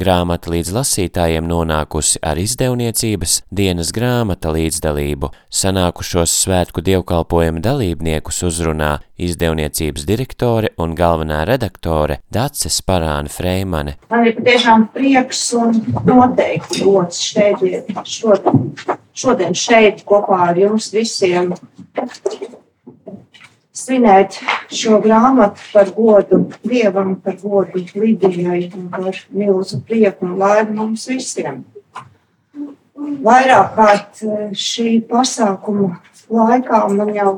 Grāmata 0.00 0.48
līdz 0.48 0.70
lasītājiem 0.72 1.44
nonākusi 1.44 2.22
ar 2.24 2.38
izdevniecības 2.40 3.34
dienas 3.52 3.90
grāmata 3.92 4.48
līdzdalību. 4.54 5.28
Sanākušos 5.52 6.32
svētku 6.46 6.80
dievkalpojuma 6.86 7.60
dalībniekus 7.66 8.38
uzrunā 8.48 8.94
izdevniecības 9.20 10.06
direktore 10.08 10.70
un 10.80 10.94
galvenā 10.96 11.42
redaktore 11.50 12.22
Dace 12.32 12.72
Sparāna 12.72 13.28
Freimane. 13.28 13.98
Man 14.08 14.24
ir 14.30 14.38
patiešām 14.38 14.86
prieks 14.94 15.42
un 15.60 15.76
noteikti 16.08 16.86
gods 16.86 17.20
šeit, 17.20 17.60
šodien, 18.08 18.72
šodien 19.12 19.60
šeit 19.66 20.00
kopā 20.08 20.46
ar 20.48 20.64
jums 20.64 20.88
visiem 20.96 21.52
svinēt 23.80 24.38
šo 24.70 25.00
grāmatu 25.04 25.64
par 25.72 25.90
godu 25.96 26.44
Dievam, 26.62 27.16
par 27.24 27.38
godu 27.42 27.82
Lidijai 27.94 28.70
un 28.76 28.88
par 28.92 29.18
milzu 29.30 29.80
prieku 29.86 30.28
un 30.28 30.38
laimi 30.40 30.76
mums 30.76 31.06
visiem. 31.10 31.64
Vairāk 33.24 33.76
kārt 33.76 34.24
eh, 34.24 34.50
šī 34.52 35.00
pasākuma 35.08 35.96
laikā 36.30 36.82
man 36.94 37.14
jau 37.16 37.32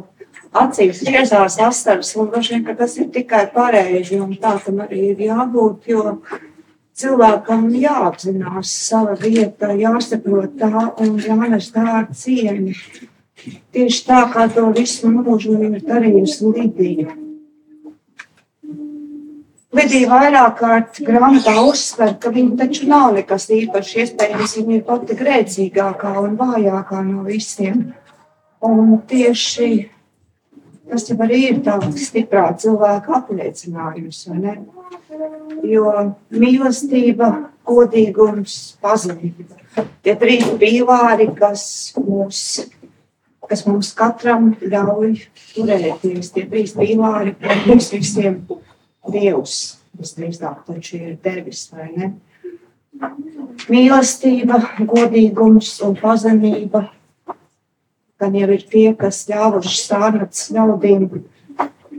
acīs 0.53 1.03
riezās 1.07 1.57
asaras, 1.63 2.13
un 2.19 2.31
droši 2.33 2.57
vien, 2.57 2.65
ka 2.67 2.75
tas 2.77 2.97
ir 3.01 3.09
tikai 3.15 3.47
pareizi, 3.55 4.19
un 4.21 4.35
tā 4.41 4.57
tam 4.65 4.83
arī 4.85 5.13
ir 5.13 5.23
jābūt, 5.29 5.89
jo 5.89 6.17
cilvēkam 6.99 7.71
jāapzinās 7.81 8.75
sava 8.89 9.17
vieta, 9.21 9.73
jāsaprot 9.79 10.59
tā 10.61 10.89
un 11.01 11.17
jānes 11.23 11.71
tā 11.73 11.87
ar 12.03 12.11
cieņu 12.13 12.75
Tieši 13.43 14.05
tā 14.07 14.23
kā 14.31 14.47
to 14.55 14.69
visu 14.77 15.11
mūžu 15.11 15.57
ir 15.59 15.81
darījusi 15.83 16.51
Lidija. 16.53 17.17
Lidija 19.73 20.09
vairāk 20.11 20.59
kārt 20.61 21.01
grāmatā 21.01 21.55
uzsver, 21.65 22.13
ka 22.21 22.31
viņa 22.35 22.59
taču 22.61 22.87
nav 22.91 23.15
nekas 23.17 23.49
īpašs. 23.57 23.95
Iespējams, 24.05 24.57
viņa 24.59 24.77
ir 24.77 24.85
pati 24.87 25.17
grēcīgākā 25.17 26.13
un 26.21 26.37
vājākā 26.37 27.01
no 27.07 27.25
visiem. 27.25 27.87
Un 28.63 28.99
tieši 29.09 29.71
tas 30.93 31.09
jau 31.09 31.17
arī 31.25 31.41
ir 31.49 31.63
tāds 31.65 32.05
stiprā 32.05 32.51
cilvēka 32.61 33.17
apliecinājums? 33.23 34.27
Jo 35.65 35.89
mīlestība, 36.37 37.33
godīgums, 37.67 38.77
pazemība. 38.85 39.57
Tie 40.05 40.15
trīs 40.21 40.45
pīlāri, 40.61 41.31
kas 41.39 41.65
mūs 41.97 42.45
kas 43.51 43.67
mums 43.67 43.93
katram 43.99 44.53
ļauj 44.61 45.13
turēties. 45.53 46.33
Tie 46.35 46.47
trīs 46.49 46.75
pīlāri, 46.79 47.37
ko 47.41 47.57
mums 47.67 47.91
visiem 47.95 48.43
Dievs 49.13 49.57
visdrīzāk 49.99 50.65
taču 50.67 50.99
ir 50.99 51.17
devis, 51.25 51.67
vai 51.73 51.89
ne? 51.97 52.13
Mīlestība, 53.73 54.59
godīgums 54.89 55.75
un 55.85 55.97
pazemība, 55.99 56.87
gan 58.23 58.37
jau 58.39 58.49
ir 58.55 58.65
tie, 58.71 58.87
kas 58.99 59.25
ļāvuši 59.31 59.79
sārnats 59.81 60.49
ļaudīm 60.55 61.09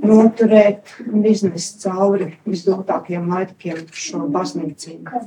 noturēt 0.04 0.96
un 1.06 1.26
iznest 1.28 1.84
cauri 1.84 2.34
visdotākiem 2.48 3.28
laikiem 3.32 3.84
šo 3.92 4.26
baznīcību. 4.34 5.24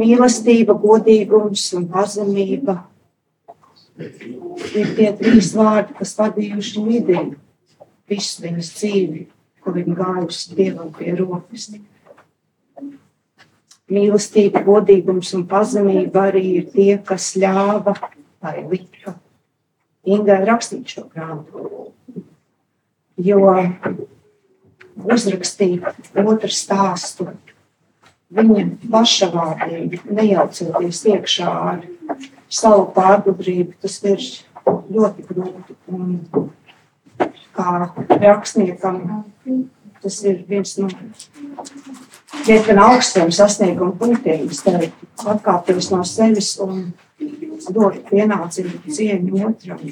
Mīlestība, 0.00 0.76
godīgums 0.80 1.66
un 1.76 1.86
pazemība 1.92 2.78
ir 3.98 4.92
tie 4.96 5.10
trīs 5.18 5.52
vārdi, 5.56 5.96
kas 5.98 6.14
vadījuši 6.18 6.84
Lidiju 6.86 7.36
visu 8.10 8.44
viņas 8.44 8.70
dzīvi, 8.76 9.24
ko 9.62 9.74
viņa 9.76 9.96
gājusi 9.98 10.56
Dievam 10.58 10.92
pie 10.96 11.14
rokas. 11.18 11.70
Mīlestība, 13.92 14.62
godīgums 14.64 15.34
un 15.36 15.44
pazemība 15.48 16.28
arī 16.30 16.44
ir 16.60 16.70
tie, 16.72 16.96
kas 17.04 17.34
ļāva 17.36 17.96
vai 18.42 18.56
lika 18.70 19.18
Ingai 20.02 20.40
rakstīt 20.48 20.96
šo 20.96 21.04
grāmatu. 21.12 21.92
Jo 23.22 23.52
uzrakstīt 25.06 25.84
otru 26.18 26.50
stāstu 26.50 27.28
viņa 28.32 28.64
paša 28.90 29.28
vārdiem, 29.30 29.92
nejaucoties 30.10 31.04
iekšā 31.12 31.52
ar 31.52 31.84
savu 32.52 32.88
pārgudrību, 32.96 33.76
tas 33.82 33.98
ir 34.04 34.24
ļoti 34.66 35.26
grūti. 35.28 35.76
Un 35.92 36.18
kā 37.56 37.68
rakstniekam, 38.22 39.24
tas 40.02 40.18
ir 40.26 40.42
viens 40.48 40.74
no 40.80 40.90
diezgan 42.46 42.80
augstiem 42.82 43.32
sasnieguma 43.34 43.94
punktiem. 43.98 44.48
Es 44.50 44.62
teiktu, 44.66 45.08
atkāpties 45.32 45.90
no 45.92 46.02
sevis 46.08 46.54
un 46.62 46.90
dot 47.70 48.00
pienācīgu 48.10 48.92
cieņu 48.92 49.44
otram. 49.48 49.82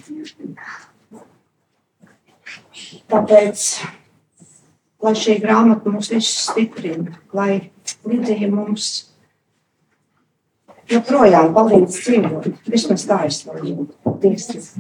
Tāpēc, 3.11 3.67
lai 5.03 5.13
šī 5.19 5.37
grāmata 5.43 5.93
mūs 5.93 6.11
visus 6.13 6.51
stiprina, 6.51 7.15
lai 7.35 7.71
Lidija 8.07 8.49
mums 8.51 9.10
joprojām 10.91 11.55
palīdz 11.57 12.01
dzīvot. 12.03 12.51
Vismaz 12.71 13.07
tā 13.09 13.23
es 13.29 13.43
to 13.47 13.57
jūtu. 13.61 13.95
Paldies! 14.05 14.75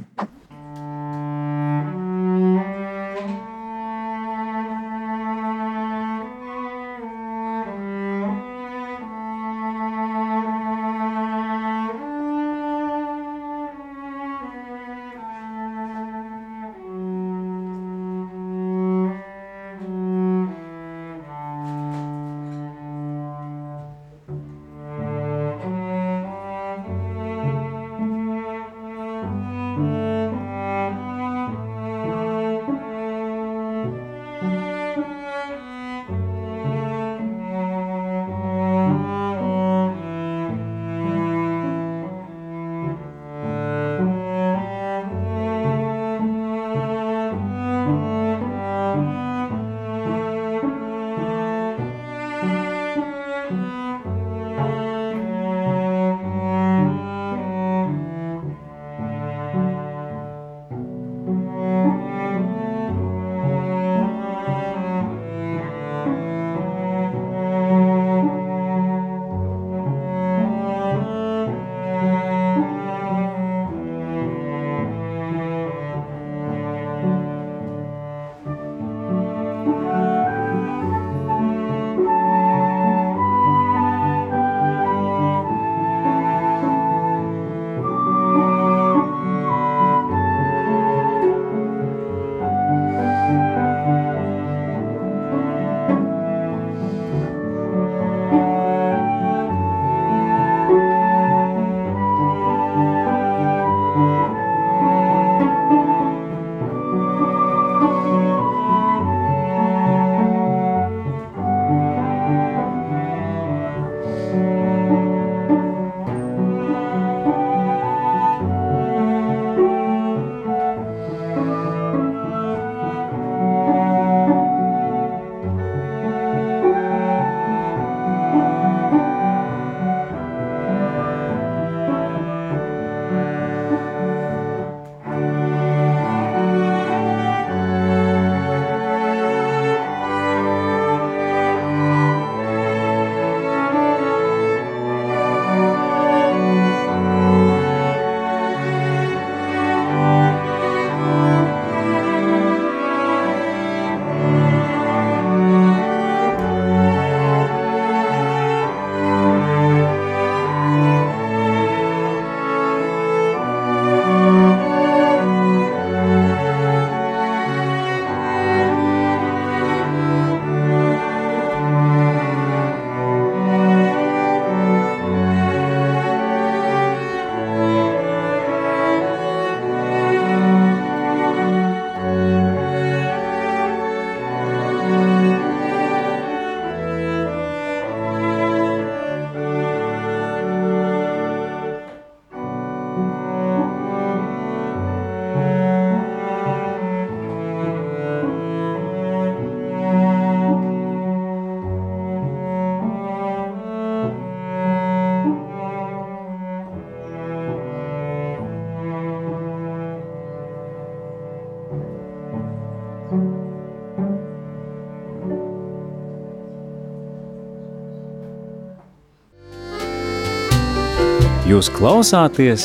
Jūs 221.61 221.69
klausāties 221.77 222.63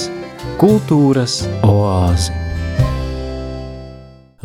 Kultūras 0.55 1.33
oāzi. 1.67 2.31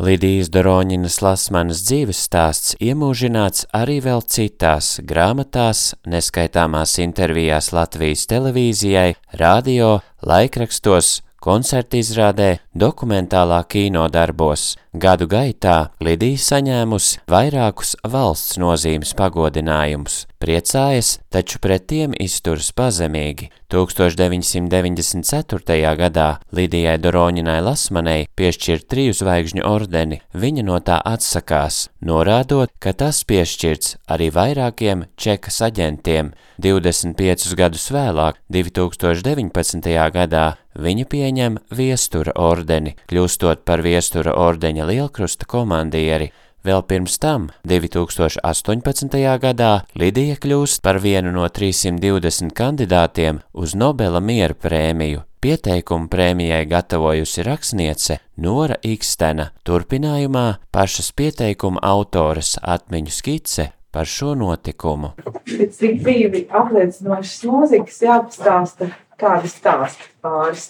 Lidijas 0.03 0.49
Doroņinas 0.51 1.21
Lasmanas 1.23 1.79
dzīves 1.87 2.19
stāsts 2.27 2.75
iemūžināts 2.83 3.69
arī 3.71 4.01
vēl 4.03 4.19
citās 4.27 4.97
grāmatās, 5.07 5.93
neskaitāmās 6.03 6.97
intervijās 6.99 7.71
Latvijas 7.71 8.25
televīzijai, 8.27 9.13
radio, 9.39 10.01
laikrakstos, 10.19 11.21
koncertizrādē, 11.39 12.57
dokumentālā 12.75 13.63
kino 13.69 14.09
darbos. 14.11 14.75
Gadu 14.91 15.23
gaitā 15.31 15.95
Lidija 16.03 16.35
saņēmusi 16.35 17.23
vairākus 17.31 17.95
valsts 18.03 18.59
nozīmes 18.59 19.15
pagodinājumus. 19.15 20.27
Priecājas, 20.41 21.19
taču 21.31 21.61
pret 21.63 21.87
tiem 21.87 22.11
izturas 22.19 22.75
pazemīgi. 22.75 23.47
1994. 23.71 25.95
gadā 25.95 26.43
Lidijai 26.51 26.99
Doroņinai 26.99 27.63
Lasmanei 27.63 28.27
piešķirt 28.35 28.83
triju 28.91 29.15
zvaigžņu 29.15 29.63
ordeni, 29.63 30.19
viņa 30.33 30.63
no 30.67 30.79
tā 30.83 30.99
atsakās, 31.07 31.87
norādot, 32.03 32.67
ka 32.83 32.91
tas 32.91 33.23
piešķirts 33.29 33.95
arī 34.11 34.27
vairākiem 34.35 35.07
čekas 35.15 35.61
aģentiem. 35.69 36.35
25 36.61 37.55
gadus 37.57 37.87
vēlāk, 37.95 38.35
2019. 38.51 39.87
gadā, 40.17 40.59
viņa 40.75 41.05
pieņem 41.09 41.57
viestura 41.71 42.31
ordeni, 42.35 42.60
kļūstot 43.09 43.65
par 43.65 43.81
viestura 43.85 44.35
ordeņa 44.37 44.87
lielkrusta 44.89 45.47
komandieri. 45.49 46.31
Vēl 46.61 46.83
pirms 46.85 47.17
tam, 47.17 47.49
2018. 47.65 49.17
gadā, 49.41 49.71
Lidija 49.97 50.37
kļūst 50.37 50.83
par 50.85 50.99
vienu 51.01 51.33
no 51.33 51.47
320 51.49 52.53
kandidātiem 52.53 53.41
uz 53.53 53.73
Nobela 53.73 54.21
miera 54.21 54.53
prēmiju. 54.53 55.23
Pieteikumu 55.41 56.05
prēmijai 56.05 56.67
gatavojusi 56.69 57.41
rakstniece 57.47 58.19
Nora 58.37 58.75
Ikstena, 58.85 59.47
turpinājumā 59.65 60.45
pašas 60.69 61.09
pieteikuma 61.17 61.81
autoras 61.81 62.59
atmiņu 62.61 63.13
skice 63.15 63.71
par 63.91 64.05
šo 64.05 64.35
notikumu. 64.37 65.15
Pēc 65.49 65.79
cik 65.79 65.97
brīvi 66.05 66.45
apliecinošas 66.45 67.41
mūzikas 67.49 67.97
jāpastāsta 68.05 68.91
kādi 69.17 69.49
stāsti 69.49 70.11
pāris. 70.21 70.69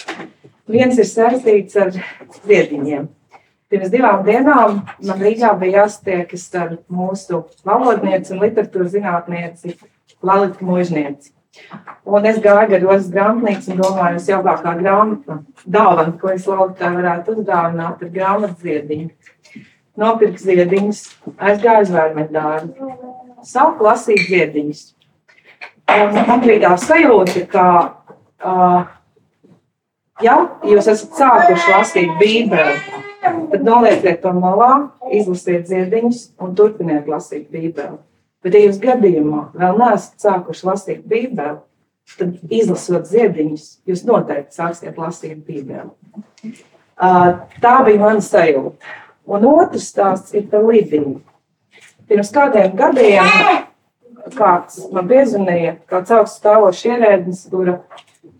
Viens 0.69 0.97
ir 1.00 1.08
saistīts 1.08 1.78
ar 1.80 1.91
ziediņiem. 2.45 3.08
Pirms 3.71 3.91
divām 3.91 4.24
dienām 4.28 4.82
man 5.08 5.21
Rīgā 5.24 5.54
bija 5.60 5.86
jāstiekas 5.86 6.43
ar 6.60 6.74
mūsu 6.91 7.45
valodnieci 7.67 8.34
un 8.36 8.41
literatūras 8.43 8.91
zinātnieci 8.93 9.78
Lalitu 10.21 10.67
Mūžnieci. 10.67 11.32
Un 12.08 12.28
es 12.28 12.39
gāju 12.43 12.69
gar 12.71 12.84
Rozes 12.84 13.10
grāmatnīcu 13.12 13.74
un 13.74 13.80
domāju, 13.82 14.19
es 14.19 14.28
jaukākā 14.30 14.76
grāmata, 14.80 15.39
dāvana, 15.65 16.15
ko 16.19 16.32
es 16.32 16.47
Lalitai 16.47 16.91
varētu 16.97 17.38
uzdāvināt, 17.38 18.04
ir 18.04 18.13
grāmatas 18.15 18.60
ziediņu. 18.63 19.10
Nopirku 20.02 20.39
ziediņus, 20.39 21.02
aizgāju 21.36 21.88
uz 21.88 21.95
vērmeņdāru. 21.95 22.91
Sāku 23.47 23.88
lasīt 23.88 24.28
ziediņus. 24.30 24.86
Un 25.91 26.21
man 26.28 26.43
bija 26.43 26.69
tā 26.69 26.76
sajūta, 26.80 27.47
ka 27.52 27.65
Uh, 28.41 28.86
ja 30.23 30.38
jūs 30.67 30.88
esat 30.91 31.17
sākuši 31.19 31.73
lasīt 31.73 32.13
Bībeli, 32.19 32.77
tad 33.21 33.65
nolieciet 33.65 34.21
to 34.23 34.34
malā, 34.38 34.71
izlasiet 35.13 35.67
ziediņus 35.69 36.23
un 36.41 36.55
turpiniet 36.57 37.10
lasīt 37.12 37.49
Bībeli. 37.51 37.99
Bet, 38.41 38.55
ja 38.57 38.63
jūs 38.65 38.79
gadījumā 38.81 39.51
vēl 39.57 39.81
neesat 39.81 40.23
sākuši 40.25 40.67
lasīt 40.69 41.03
Bībeli, 41.10 41.60
tad 42.17 42.53
izlasot 42.53 43.10
ziediņus, 43.10 43.67
jūs 43.88 44.05
noteikti 44.07 44.57
sāksiet 44.57 44.97
lasīt 44.99 45.43
Bībeli. 45.45 45.91
Tā 46.97 47.75
bija 47.86 48.01
mana 48.01 48.21
sajūta. 48.21 48.97
Un 49.31 49.45
otrs 49.47 49.91
stāsts 49.93 50.34
ir 50.36 50.47
par 50.51 50.65
Lidiju. 50.65 51.19
Pirms 52.10 52.31
kādiem 52.34 52.73
gadiem 52.75 53.29
kāds 54.36 54.81
man 54.93 55.07
piezvanīja, 55.10 55.75
kāds 55.89 56.13
augsts 56.13 56.41
stāvošs 56.41 56.84
ierēdnis, 56.89 57.45
kura 57.51 57.79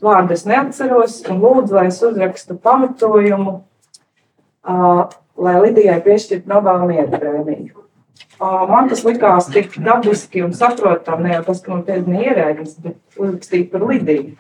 vārdu 0.02 0.36
es 0.36 0.46
neatceros, 0.50 1.20
un 1.30 1.42
lūdzu, 1.42 1.76
lai 1.78 1.88
es 1.90 2.00
uzrakstu 2.06 2.58
pamatojumu, 2.62 3.58
uh, 4.68 5.04
lai 5.42 5.56
Lidijai 5.66 6.00
piešķirtu 6.06 6.50
Nobela 6.50 6.88
miera 6.90 7.10
prēmiju. 7.12 7.78
Uh, 8.42 8.64
man 8.70 8.90
tas 8.90 9.04
likās 9.06 9.50
tik 9.54 9.76
dabiski 9.86 10.42
un 10.46 10.56
saprotami, 10.58 11.28
ne 11.28 11.36
jau 11.36 11.44
tas, 11.52 11.62
ka 11.62 11.76
man 11.76 11.86
piezvanīja 11.86 12.32
ierēdnis, 12.32 12.80
bet 12.82 13.22
uzrakstīt 13.22 13.70
par 13.74 13.86
Lidiju. 13.90 14.34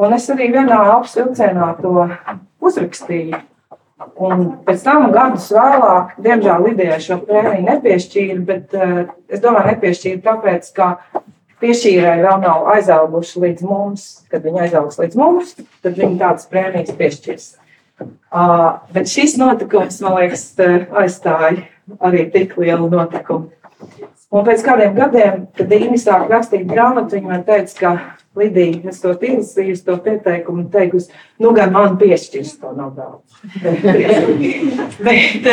Un 0.00 0.14
es 0.14 0.26
arī 0.32 0.50
vienā 0.54 0.80
apsilcienā 0.96 1.70
to 1.80 2.08
uzrakstīju. 2.62 3.38
Un 4.20 4.46
pēc 4.64 4.82
tam, 4.86 5.10
gadus 5.12 5.50
vēlāk, 5.52 6.14
diemžēl 6.24 6.66
Lidijai 6.66 7.00
šo 7.04 7.20
prēmiju 7.26 7.66
nepiešķīra, 7.66 8.38
bet 8.48 8.76
uh, 8.78 9.02
es 9.28 9.42
domāju, 9.42 9.74
nepiešķīra 9.74 10.22
tāpēc, 10.26 10.70
ka 10.76 10.94
piešķīrai 11.60 12.18
vēl 12.24 12.42
nav 12.42 12.68
aizauguši 12.74 13.44
līdz 13.44 13.66
mums. 13.68 14.06
Kad 14.30 14.44
viņi 14.46 14.66
aizaugs 14.66 15.00
līdz 15.00 15.18
mums, 15.20 15.56
tad 15.84 15.98
viņi 15.98 16.20
tādas 16.20 16.48
prēmijas 16.50 16.94
piešķirs. 16.98 17.48
Uh, 18.00 18.80
bet 18.94 19.10
šis 19.12 19.36
notikums, 19.40 19.98
man 20.04 20.16
liekas, 20.16 20.46
aizstāja 20.56 21.66
arī 22.00 22.24
tik 22.32 22.56
lielu 22.60 22.88
notikumu. 22.88 23.50
Un 24.30 24.46
pēc 24.46 24.62
kādiem 24.62 24.94
gadiem, 24.94 25.44
kad 25.58 25.68
Dīna 25.70 25.98
sāk 25.98 26.28
rakstīt 26.30 26.68
grāmatu, 26.70 27.16
viņa 27.16 27.30
man 27.32 27.42
teica, 27.46 27.76
ka 27.80 27.92
Lidija, 28.38 28.92
es 28.92 29.00
to 29.02 29.10
izlasīju, 29.10 29.74
to 29.82 29.96
pieteikumu 30.04 30.62
un 30.62 30.68
teikusi, 30.70 31.10
nu 31.42 31.50
gan 31.56 31.72
man 31.74 31.96
piešķirs 31.98 32.52
to 32.60 32.70
Nobelu. 32.76 33.18
bet, 35.06 35.48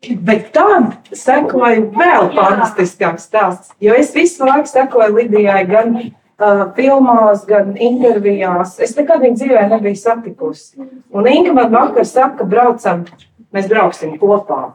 Bet 0.00 0.46
tad 0.54 1.10
sekoja 1.12 1.82
vēl 1.92 2.30
fantastiskāks 2.32 3.26
stāsts. 3.28 3.74
Jo 3.84 3.92
es 3.98 4.14
visu 4.16 4.46
laiku 4.48 4.70
sekoju 4.70 5.12
Lidijai 5.18 5.66
gan 5.68 5.92
uh, 6.40 6.62
filmās, 6.76 7.44
gan 7.48 7.74
intervijās. 7.76 8.78
Es 8.80 8.96
nekad 8.96 9.20
viņu 9.20 9.36
dzīvē 9.42 9.66
nebiju 9.74 10.00
satikusi. 10.00 10.80
Un 11.12 11.28
Inga 11.28 11.52
man 11.58 11.68
vakar 11.74 12.08
saka, 12.08 12.38
ka 12.40 12.48
braucam, 12.48 13.04
mēs 13.52 13.68
brauksim 13.68 14.16
kopā. 14.22 14.70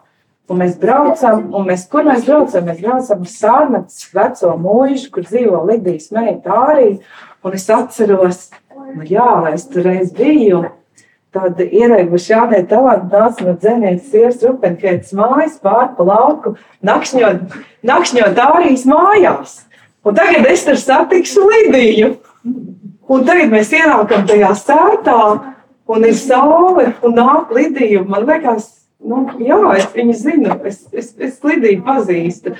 Un 0.45 0.61
mēs 0.61 0.75
braucam, 0.77 1.41
un 1.57 1.65
mēs, 1.71 1.87
kur 1.89 2.05
mēs 2.05 2.27
braucam? 2.27 2.67
Mēs 2.69 2.83
braucam 2.85 3.25
uz 3.25 3.33
Sārnats 3.41 4.03
veco 4.13 4.53
mūžu, 4.61 5.09
kur 5.15 5.25
dzīvo 5.25 5.63
Lidijas 5.71 6.11
meita 6.13 6.59
arī. 6.67 6.99
Un 7.41 7.57
es 7.57 7.65
atceros, 7.73 8.51
nu 8.93 9.09
jā, 9.09 9.31
es 9.55 9.65
tur 9.73 9.89
reiz 9.89 10.13
biju. 10.13 10.67
Tad 11.35 11.59
ierēguši 11.59 12.31
jādē 12.31 12.61
talanti 12.69 13.11
nāca 13.11 13.43
no 13.43 13.53
dzēnietes 13.59 14.07
sievas 14.07 14.43
rupenkētas 14.45 15.11
mājas 15.17 15.57
pār 15.59 15.89
pa 15.97 16.05
lauku, 16.07 16.53
nakšņot, 16.87 17.57
nakšņot 17.83 18.37
Dārijas 18.37 18.85
mājās. 18.87 19.57
Un 20.05 20.15
tagad 20.15 20.47
es 20.47 20.63
tur 20.63 20.79
satikšu 20.79 21.43
Lidiju. 21.49 22.13
Un 23.11 23.27
tagad 23.27 23.51
mēs 23.51 23.73
ienākam 23.75 24.23
tajā 24.29 24.53
sētā, 24.61 25.19
un 25.91 26.07
ir 26.07 26.15
saule, 26.17 26.87
un 27.03 27.19
nāk 27.19 27.51
Lidija. 27.53 28.05
Man 28.07 28.23
liekas, 28.29 28.69
nu, 29.03 29.25
jā, 29.43 29.59
es 29.75 29.91
viņu 29.91 30.17
zinu, 30.21 30.57
es, 30.65 30.85
es, 30.95 31.11
es 31.19 31.39
Lidiju 31.43 31.83
pazīstu. 31.85 32.55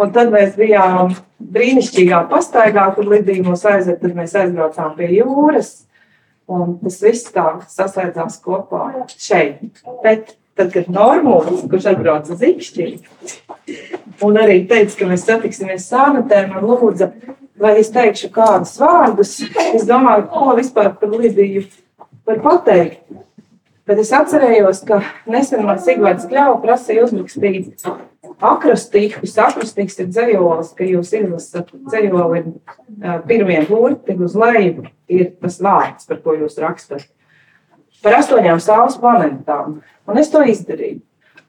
Un 0.00 0.10
tad 0.16 0.32
mēs 0.32 0.56
bijām 0.58 1.12
brīnišķīgā 1.54 2.24
pastaigā, 2.32 2.88
kur 2.96 3.12
Lidija 3.12 3.44
mūs 3.46 3.68
aizved, 3.68 4.00
tad 4.00 4.16
mēs 4.16 4.32
aizbraucām 4.38 4.96
pie 4.96 5.12
jūras. 5.20 5.84
Un 6.50 6.74
tas 6.82 6.98
viss 7.00 7.30
tā 7.32 7.46
saslēdzās 7.72 8.40
kopā 8.44 9.06
šeit. 9.08 9.62
Bet 10.04 10.34
tad, 10.58 10.70
kad 10.74 10.90
Normūns, 10.92 11.64
kurš 11.70 11.88
atbrauc 11.94 12.28
uz 12.34 12.44
Ikšķiri, 12.44 12.98
un 14.26 14.40
arī 14.42 14.60
teica, 14.68 14.98
ka 14.98 15.08
mēs 15.08 15.24
satiksimies 15.24 15.88
sānatē, 15.88 16.44
man 16.50 16.66
lūdza, 16.68 17.10
vai 17.60 17.78
es 17.80 17.90
teikšu 17.94 18.30
kādus 18.34 18.76
vārdus, 18.82 19.38
es 19.72 19.88
domāju, 19.88 20.28
ko 20.34 20.56
vispār 20.58 20.92
par 21.00 21.16
Lidiju 21.16 21.64
var 22.28 22.42
pateikt. 22.44 23.02
Bet 23.84 24.00
es 24.00 24.12
atcerējos, 24.16 24.80
ka 24.88 25.02
nesen 25.28 25.64
man 25.66 25.80
Sigvards 25.82 26.24
Kļauja 26.28 26.60
prasīja 26.62 27.04
uzrakstīt 27.04 27.84
akrostīkus. 28.50 29.34
Akrostīks 29.40 29.98
ir 30.02 30.10
dzējolis, 30.10 30.74
ka 30.76 30.86
jūs 30.88 31.12
izlasat 31.16 31.72
dzējoli 31.88 32.44
pirmie 33.28 33.60
burti 33.68 34.16
uz 34.18 34.36
leju 34.38 34.86
ir 35.08 35.32
tas 35.40 35.60
vārds, 35.62 36.08
par 36.08 36.20
ko 36.24 36.36
jūs 36.38 36.58
rakstat. 36.62 37.06
Par 38.04 38.18
astoņām 38.18 38.60
saules 38.60 38.98
planētām. 39.00 39.78
Un 40.08 40.20
es 40.20 40.30
to 40.32 40.42
izdarīju. 40.44 41.00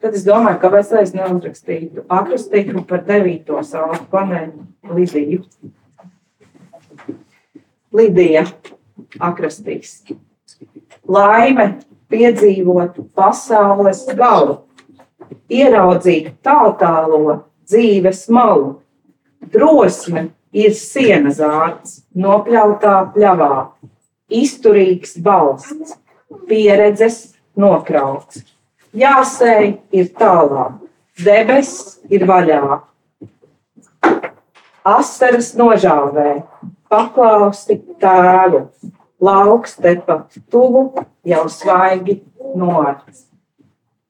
Tad 0.04 0.16
es 0.16 0.26
domāju, 0.28 0.60
ka 0.62 0.70
vajadzēs 0.70 1.16
neuzrakstītu 1.16 2.04
akrostīku 2.12 2.84
par 2.88 3.04
devīto 3.08 3.62
saules 3.66 4.04
planētu 4.12 4.94
Lidiju. 4.96 5.42
Lidija 7.96 8.44
akrostīs. 9.24 10.02
Laime 11.08 11.80
piedzīvot 12.12 13.00
pasaules 13.16 14.04
galu 14.18 14.60
ieraudzīt 15.52 16.34
tālu 16.46 17.40
dzīves 17.66 18.26
malu. 18.30 18.80
Drosme 19.54 20.30
ir 20.56 20.74
siena 20.78 21.34
zārts, 21.36 22.02
nopļautā 22.16 22.98
pļavā. 23.16 23.72
izturīgs 24.30 25.20
balsts, 25.22 25.98
pieredzes 26.50 27.36
nokrauts. 27.56 28.42
Jāsēj 28.96 29.68
ir 29.94 30.10
tālāk, 30.18 30.80
debesis 31.22 32.00
ir 32.10 32.26
vaļā. 32.26 32.80
Asaras 34.86 35.52
nožāvē, 35.58 36.44
paklausti 36.90 37.78
tēvu, 38.02 38.66
lauks 39.22 39.78
tepat 39.82 40.38
tuvu, 40.50 40.88
jau 41.26 41.46
svaigi 41.50 42.20
noārts. 42.56 43.26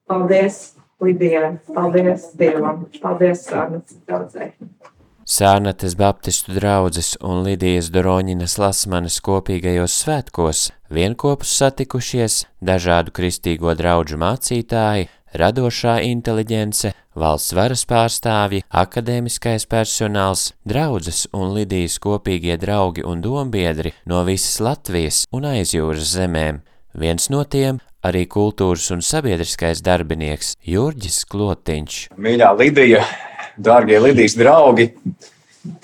Paldies, 0.06 0.76
Lidija, 1.02 1.58
paldies 1.76 2.30
Dievam, 2.40 2.86
paldies 3.02 3.44
Sārnas 3.50 3.98
daudzē. 4.08 4.54
Sārnates 5.26 5.96
Baptistu 5.98 6.54
draudzes 6.56 7.16
un 7.20 7.42
Lidijas 7.44 7.90
Doroņinas 7.92 8.56
Lasmanes 8.62 9.18
kopīgajos 9.26 9.96
svētkos 10.04 10.70
vienopus 10.94 11.52
satikušies 11.60 12.44
dažādu 12.62 13.12
kristīgo 13.12 13.74
draugu 13.76 14.20
mācītāji, 14.22 15.10
radošā 15.36 15.98
inteliģence, 16.06 16.94
valsts 17.18 17.56
varas 17.58 17.84
pārstāvji, 17.90 18.64
akadēmiskais 18.70 19.68
personāls, 19.68 20.54
draudzes 20.64 21.26
un 21.34 21.52
Lidijas 21.58 21.98
kopīgie 22.00 22.56
draugi 22.62 23.04
un 23.04 23.26
dombiedri 23.26 23.92
no 24.06 24.24
visas 24.24 24.62
Latvijas 24.64 25.26
un 25.36 25.50
aizjūras 25.52 26.16
zemēm. 26.16 26.62
Viens 26.96 27.28
no 27.28 27.44
tiem 27.44 27.82
arī 28.06 28.26
kultūras 28.30 28.90
un 28.94 29.02
sabiedriskais 29.06 29.82
darbinieks 29.86 30.56
Jurģis 30.66 31.24
Klotiņš. 31.32 32.00
Mīļā 32.22 32.52
Lidija, 32.60 33.04
dārgie 33.58 34.02
Lidijas 34.04 34.38
draugi, 34.38 34.90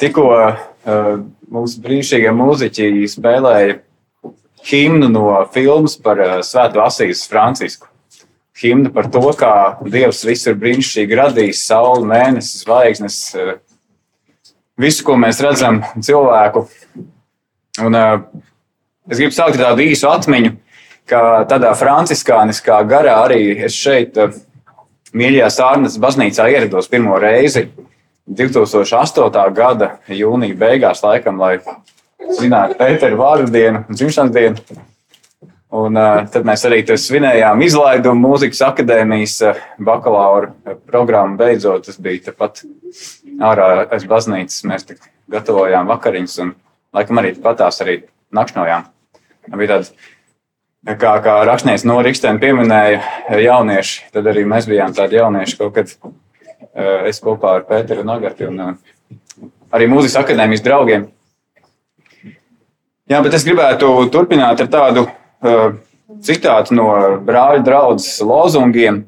tikko 0.02 0.28
uh, 0.32 0.60
mūsu 1.52 1.82
brīnišķīgie 1.84 2.34
mūziķi 2.38 2.92
spēlēja 3.16 3.80
himnu 4.68 5.10
no 5.10 5.26
filmas 5.54 5.98
par 6.02 6.22
uh, 6.22 6.38
Svēto 6.46 6.84
Asīs 6.86 7.26
Francisku. 7.30 7.90
Himna 8.62 8.92
par 8.94 9.08
to, 9.10 9.24
kā 9.34 9.80
Dievs 9.90 10.22
visu 10.28 10.52
ir 10.52 10.60
brīnišķīgi 10.62 11.18
radījis, 11.18 11.64
sauli, 11.66 12.06
mēnesi, 12.12 12.62
zvaigznes, 12.62 13.20
uh, 13.40 13.56
visu, 14.82 15.06
ko 15.08 15.18
mēs 15.18 15.42
redzam 15.42 15.82
cilvēku. 15.98 16.68
Un, 17.82 17.98
uh, 17.98 18.44
es 19.10 19.18
gribu 19.18 19.34
sākt 19.34 19.58
ar 19.58 19.72
tādu 19.72 19.88
īsu 19.88 20.12
atmiņu, 20.12 20.54
ka 21.12 21.44
tādā 21.50 21.74
franciskāniskā 21.78 22.80
garā 22.88 23.18
arī 23.26 23.44
es 23.68 23.76
šeit, 23.76 24.18
uh, 24.18 24.34
mīļajā 25.18 25.50
Sārnas 25.52 25.98
baznīcā, 26.02 26.48
ierados 26.54 26.90
pirmo 26.92 27.18
reizi 27.20 27.68
2008. 28.32 29.42
gada 29.56 29.96
jūnija 30.08 30.58
beigās, 30.58 31.04
laikam, 31.04 31.42
lai 31.42 31.58
svinētu 32.38 32.78
Pēteru 32.80 33.20
vārdu 33.20 33.52
dienu 33.52 33.84
dzimšanas 33.92 34.34
dienu. 34.36 34.80
Un, 35.72 35.96
uh, 35.96 36.26
tad 36.28 36.44
mēs 36.48 36.66
arī 36.68 36.82
svinējām 36.84 37.62
izlaidumu 37.64 38.28
mūzikas 38.28 38.60
akadēmijas 38.68 39.38
uh, 39.48 39.60
bakalaura 39.80 40.76
programmu. 40.88 41.38
Beidzot, 41.40 41.86
tas 41.88 42.00
bija 42.00 42.26
tepat 42.26 42.66
ārā 43.40 43.86
aiz 43.88 44.04
baznīcas. 44.08 44.66
Mēs 44.68 44.90
gatavojām 45.32 45.88
vakariņas 45.92 46.36
un, 46.44 46.52
laikam, 46.96 47.22
arī 47.22 47.32
patās 47.40 47.80
arī 47.86 48.02
nakšnojām. 48.36 48.84
Bija 49.56 49.78
tāds, 49.78 49.94
kā, 50.86 51.14
kā 51.24 51.36
rakstnieks 51.48 51.86
no 51.88 52.00
Rīgstēna 52.04 52.42
pieminēja, 52.42 53.02
jaunieši. 53.42 54.12
Tad 54.16 54.30
arī 54.32 54.46
mēs 54.50 54.68
bijām 54.70 54.96
tādi 54.98 55.20
jaunieši 55.20 55.60
kaut 55.60 55.78
kad. 55.78 55.96
Uh, 56.72 57.08
es 57.10 57.20
kopā 57.20 57.58
ar 57.58 57.64
Pēteru 57.68 58.06
Nagati 58.08 58.46
un 58.48 58.60
uh, 58.64 59.50
arī 59.76 59.90
mūzikas 59.92 60.22
akadēmijas 60.22 60.62
draugiem. 60.64 61.10
Jā, 63.12 63.20
bet 63.26 63.34
es 63.36 63.44
gribētu 63.44 63.90
turpināt 64.14 64.62
ar 64.64 64.70
tādu 64.72 65.04
uh, 65.04 65.74
citātu 66.24 66.78
no 66.78 66.88
brāļa 67.28 67.66
draudzes 67.66 68.22
lozungiem. 68.24 69.02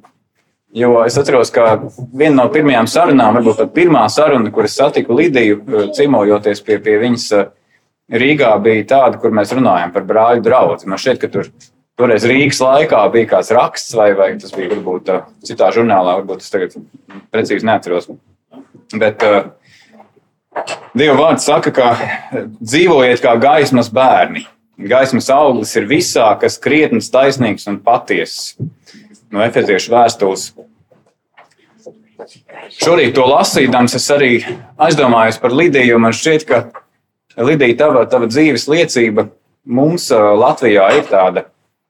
Jo 0.76 1.06
es 1.06 1.16
atceros, 1.22 1.54
ka 1.54 1.78
viena 2.12 2.42
no 2.42 2.50
pirmajām 2.52 2.90
sarunām, 2.90 3.38
varbūt 3.38 3.62
pat 3.62 3.74
pirmā 3.78 4.04
saruna, 4.12 4.52
kur 4.52 4.68
es 4.68 4.76
satiku 4.76 5.16
Lidiju, 5.16 5.62
cimojoties 5.96 6.64
pie, 6.66 6.82
pie 6.84 6.98
viņas 7.06 7.28
uh, 7.38 7.48
Rīgā, 8.14 8.52
bija 8.62 8.86
tāda, 8.90 9.18
kur 9.22 9.34
mēs 9.34 9.54
runājām 9.56 9.94
par 9.96 10.06
brāļu 10.10 10.44
draugu. 10.46 10.78
Man 10.90 11.02
šķiet, 11.02 11.22
ka 11.22 11.32
tur 11.34 11.50
toreiz 11.98 12.28
Rīgas 12.30 12.62
laikā 12.62 13.02
bija 13.14 13.32
kāds 13.36 13.50
raksts, 13.56 13.96
vai, 13.98 14.12
vai 14.18 14.34
tas 14.42 14.54
bija 14.54 14.74
varbūt 14.76 15.10
uh, 15.14 15.26
citā 15.46 15.72
žurnālā, 15.74 16.20
varbūt 16.22 16.46
es 16.46 16.54
tagad 16.54 16.78
precīzi 17.34 17.66
neatceros. 17.70 18.12
Bet 18.94 19.26
uh, 19.26 19.54
Dieva 20.94 21.16
vārds 21.18 21.48
saka, 21.48 21.72
ka 21.74 21.88
dzīvojiet 22.62 23.24
kā 23.24 23.34
gaismas 23.42 23.90
bērni. 23.94 24.46
Gaismas 24.90 25.30
auglis 25.34 25.74
ir 25.78 25.88
visā, 25.90 26.28
kas 26.42 26.60
krietns, 26.62 27.10
taisnīgs 27.14 27.66
un 27.70 27.80
patiesis. 27.82 28.54
No 29.34 29.42
efeziešu 29.42 29.94
vēstules. 29.94 30.52
Šorīt 32.78 33.16
to 33.18 33.26
lasīdams, 33.28 33.98
es 33.98 34.06
arī 34.14 34.32
aizdomājos 34.82 35.40
par 35.42 35.54
Lidiju. 35.58 35.98
Man 36.02 36.14
šķiet, 36.16 36.46
ka 36.50 36.62
Lidija, 37.38 37.78
tava, 37.78 38.06
tava 38.10 38.28
dzīves 38.30 38.68
liecība 38.70 39.28
mums 39.66 40.10
Latvijā 40.12 40.90
ir 40.98 41.06
tāda, 41.10 41.48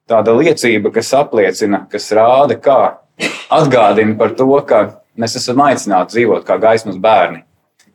tāda 0.09 0.35
liecība, 0.37 0.91
kas 0.93 1.13
apliecina, 1.17 1.83
kas 1.91 2.11
rāda, 2.15 2.57
kā 2.59 2.79
atgādina 3.53 4.15
par 4.19 4.35
to, 4.37 4.49
ka 4.67 4.83
mēs 5.19 5.37
esam 5.39 5.61
aicināti 5.65 6.17
dzīvot 6.17 6.45
kā 6.47 6.57
gaismas 6.61 6.99
bērni. 7.01 7.43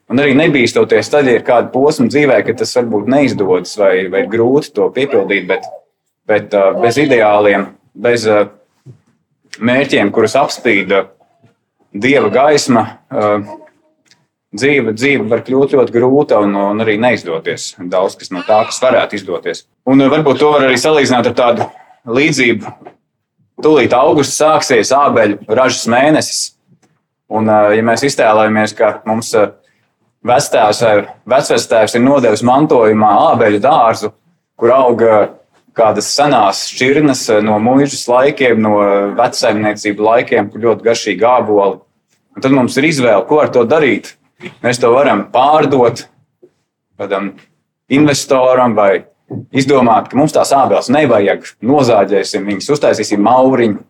Un 0.08 0.22
arī 0.22 0.32
nebīstoties, 0.38 1.10
tad, 1.12 1.28
ir 1.28 1.42
kāda 1.44 1.68
posma 1.72 2.08
dzīvē, 2.08 2.38
ka 2.46 2.54
tas 2.56 2.72
varbūt 2.78 3.10
neizdodas 3.12 3.74
vai, 3.76 4.06
vai 4.08 4.24
ir 4.24 4.30
grūti 4.32 4.72
to 4.76 4.86
piepildīt, 4.94 5.44
bet, 5.50 5.66
bet 6.28 6.54
uh, 6.56 6.70
bez 6.80 6.96
ideāliem, 7.02 7.66
bez 7.92 8.24
uh, 8.28 8.46
mērķiem, 9.60 10.12
kurus 10.14 10.38
apspīd 10.40 10.94
uh, 10.96 11.10
dieva 11.92 12.30
gaisma, 12.32 12.86
uh, 13.12 13.52
dzīve, 14.56 14.94
dzīve 14.96 15.28
var 15.30 15.42
kļūt 15.46 15.74
ļoti 15.76 15.94
grūta 15.94 16.42
un, 16.44 16.54
un 16.56 16.84
arī 16.84 16.98
neizdoties. 17.00 17.74
Daudz 17.90 18.18
kas 18.20 18.32
no 18.34 18.44
tā, 18.46 18.62
kas 18.68 18.80
varētu 18.82 19.18
izdoties. 19.18 19.66
Un 19.88 20.00
uh, 20.00 20.10
varbūt 20.12 20.40
to 20.42 20.52
var 20.54 20.68
arī 20.68 20.78
salīdzināt 20.80 21.30
ar 21.32 21.38
tādu 21.38 21.68
līdzību. 22.18 22.74
Tūlīt 23.64 23.94
augusts 23.96 24.38
sāksies 24.38 24.94
ābeļu 24.94 25.42
ražas 25.48 25.88
mēnesis. 25.90 26.42
Un, 27.28 27.50
uh, 27.50 27.72
ja 27.76 27.84
mēs 27.84 28.06
iztēlojamies, 28.08 28.76
ka 28.78 28.98
mums 29.08 29.34
uh, 29.36 29.50
Vectēvs 30.26 30.80
vai 30.82 30.94
vecvectēvs 31.30 31.94
ir 31.94 32.02
nodevis 32.02 32.42
mantojumā 32.42 33.10
ābeļu 33.30 33.60
dārzu, 33.62 34.10
kur 34.58 34.72
auga 34.74 35.18
kādas 35.78 36.08
senās 36.10 36.64
šķirnes 36.72 37.22
no 37.46 37.60
mūžas 37.62 38.02
laikiem, 38.10 38.58
no 38.64 38.80
vecsaimniecību 39.18 40.02
laikiem, 40.02 40.48
kur 40.50 40.64
ļoti 40.64 40.88
garšīgi 40.88 41.28
āboli. 41.28 41.78
Un 42.34 42.42
tad 42.42 42.54
mums 42.54 42.74
ir 42.78 42.88
izvēle, 42.90 43.22
ko 43.30 43.38
ar 43.44 43.52
to 43.54 43.62
darīt. 43.68 44.16
Mēs 44.62 44.78
to 44.78 44.92
varam 44.94 45.24
pārdot 45.34 46.04
kādam 46.98 47.32
investoram 47.90 48.74
vai 48.76 49.06
izdomāt, 49.54 50.08
ka 50.10 50.18
mums 50.18 50.34
tās 50.34 50.52
ābeles 50.56 50.90
nevajag, 50.92 51.46
nozāģēsim 51.64 52.46
viņus, 52.48 52.70
uztaisīsim 52.74 53.22
mauriņu, 53.24 53.80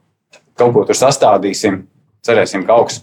kaut 0.58 0.74
ko 0.74 0.84
tur 0.88 0.98
sastādīsim, 0.98 1.82
cerēsim, 2.26 2.64
ka 2.66 2.78
augs. 2.78 3.02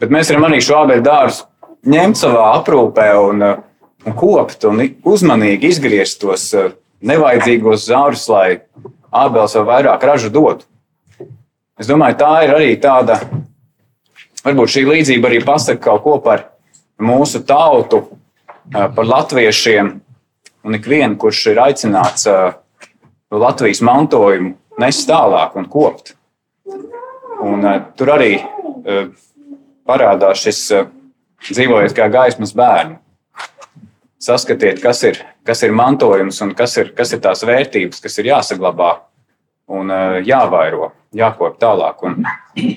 Bet 0.00 0.12
mēs 0.14 0.30
varam 0.32 0.48
arī 0.48 0.60
šo 0.64 0.82
ābeļu 0.82 1.04
dārzu 1.06 1.46
ņemt 1.92 2.18
savā 2.18 2.46
aprūpē 2.60 3.08
un, 3.20 3.42
uh, 3.46 3.62
un 4.06 4.16
kopt 4.18 4.66
un 4.70 4.84
uzmanīgi 4.86 5.70
izgriezt 5.74 6.20
tos 6.22 6.48
uh, 6.58 6.72
nevajadzīgos 7.02 7.88
zārus, 7.88 8.28
lai 8.30 8.62
ābels 9.12 9.56
vēl 9.58 9.66
vairāk 9.68 10.06
ražu 10.06 10.30
dotu. 10.32 10.66
Es 11.80 11.88
domāju, 11.90 12.20
tā 12.20 12.32
ir 12.46 12.54
arī 12.54 12.72
tāda, 12.80 13.18
varbūt 14.44 14.76
šī 14.76 14.86
līdzība 14.88 15.30
arī 15.30 15.42
pasaka 15.44 15.82
kaut 15.90 16.04
ko 16.04 16.18
par 16.22 16.51
mūsu 17.02 17.42
tautu, 17.46 18.04
par 18.72 19.06
latviešiem 19.06 19.92
un 20.62 20.78
ikvienu, 20.78 21.18
kurš 21.18 21.46
ir 21.52 21.62
aicināts 21.62 22.28
Latvijas 23.32 23.80
mantojumu 23.84 24.54
nest 24.80 25.08
tālāk 25.08 25.56
un 25.56 25.68
kopt. 25.72 26.14
Un, 27.42 27.64
tur 27.98 28.12
arī 28.14 28.36
parādās 29.88 30.42
šis 30.44 30.60
dzīvojiet 31.50 31.94
kā 31.96 32.08
gaismas 32.12 32.54
bērni. 32.54 32.98
Saskatiet, 34.22 34.78
kas 34.78 35.00
ir, 35.02 35.16
kas 35.42 35.64
ir 35.66 35.72
mantojums 35.74 36.38
un 36.44 36.52
kas 36.54 36.76
ir, 36.78 36.92
kas 36.94 37.10
ir 37.16 37.22
tās 37.24 37.42
vērtības, 37.42 37.98
kas 38.04 38.20
ir 38.22 38.28
jāsaglabā 38.30 38.92
un 39.72 39.90
jāvairo, 40.22 40.92
jākop 41.16 41.58
tālāk. 41.58 42.04
Un 42.06 42.22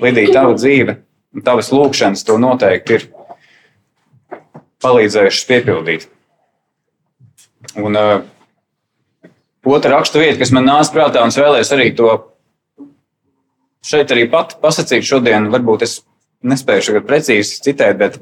Lidija, 0.02 0.40
tava 0.40 0.56
dzīve 0.58 0.98
un 1.36 1.46
tavas 1.46 1.70
lūkšanas 1.76 2.26
to 2.26 2.40
noteikti 2.42 2.98
ir 2.98 3.08
palīdzējušas 4.86 5.50
piepildīt. 5.50 6.08
Un 7.82 7.98
uh, 7.98 8.22
otra 9.66 9.98
raksta 9.98 10.22
vieta, 10.22 10.40
kas 10.44 10.54
man 10.56 10.70
nāca 10.70 10.94
prātā, 10.94 11.26
un 11.26 11.34
es 11.34 11.40
vēlējos 11.42 11.74
arī 11.76 11.90
to 11.98 12.12
šeit 13.86 14.14
arī 14.14 14.28
pat 14.32 14.58
pasakīt 14.62 15.06
šodien, 15.06 15.50
varbūt 15.54 15.86
es 15.86 16.00
nespēju 16.46 16.90
šogad 16.90 17.08
precīzi 17.10 17.62
citēt, 17.66 17.98
bet 18.00 18.20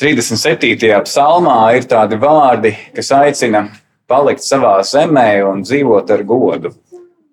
37. 0.00 1.02
psalmā 1.04 1.58
ir 1.76 1.88
tādi 1.88 2.16
vārdi, 2.20 2.72
kas 2.96 3.12
aicina 3.12 3.66
palikt 4.08 4.44
savā 4.44 4.78
zemē 4.86 5.42
un 5.44 5.64
dzīvot 5.66 6.12
ar 6.14 6.24
godu 6.28 6.72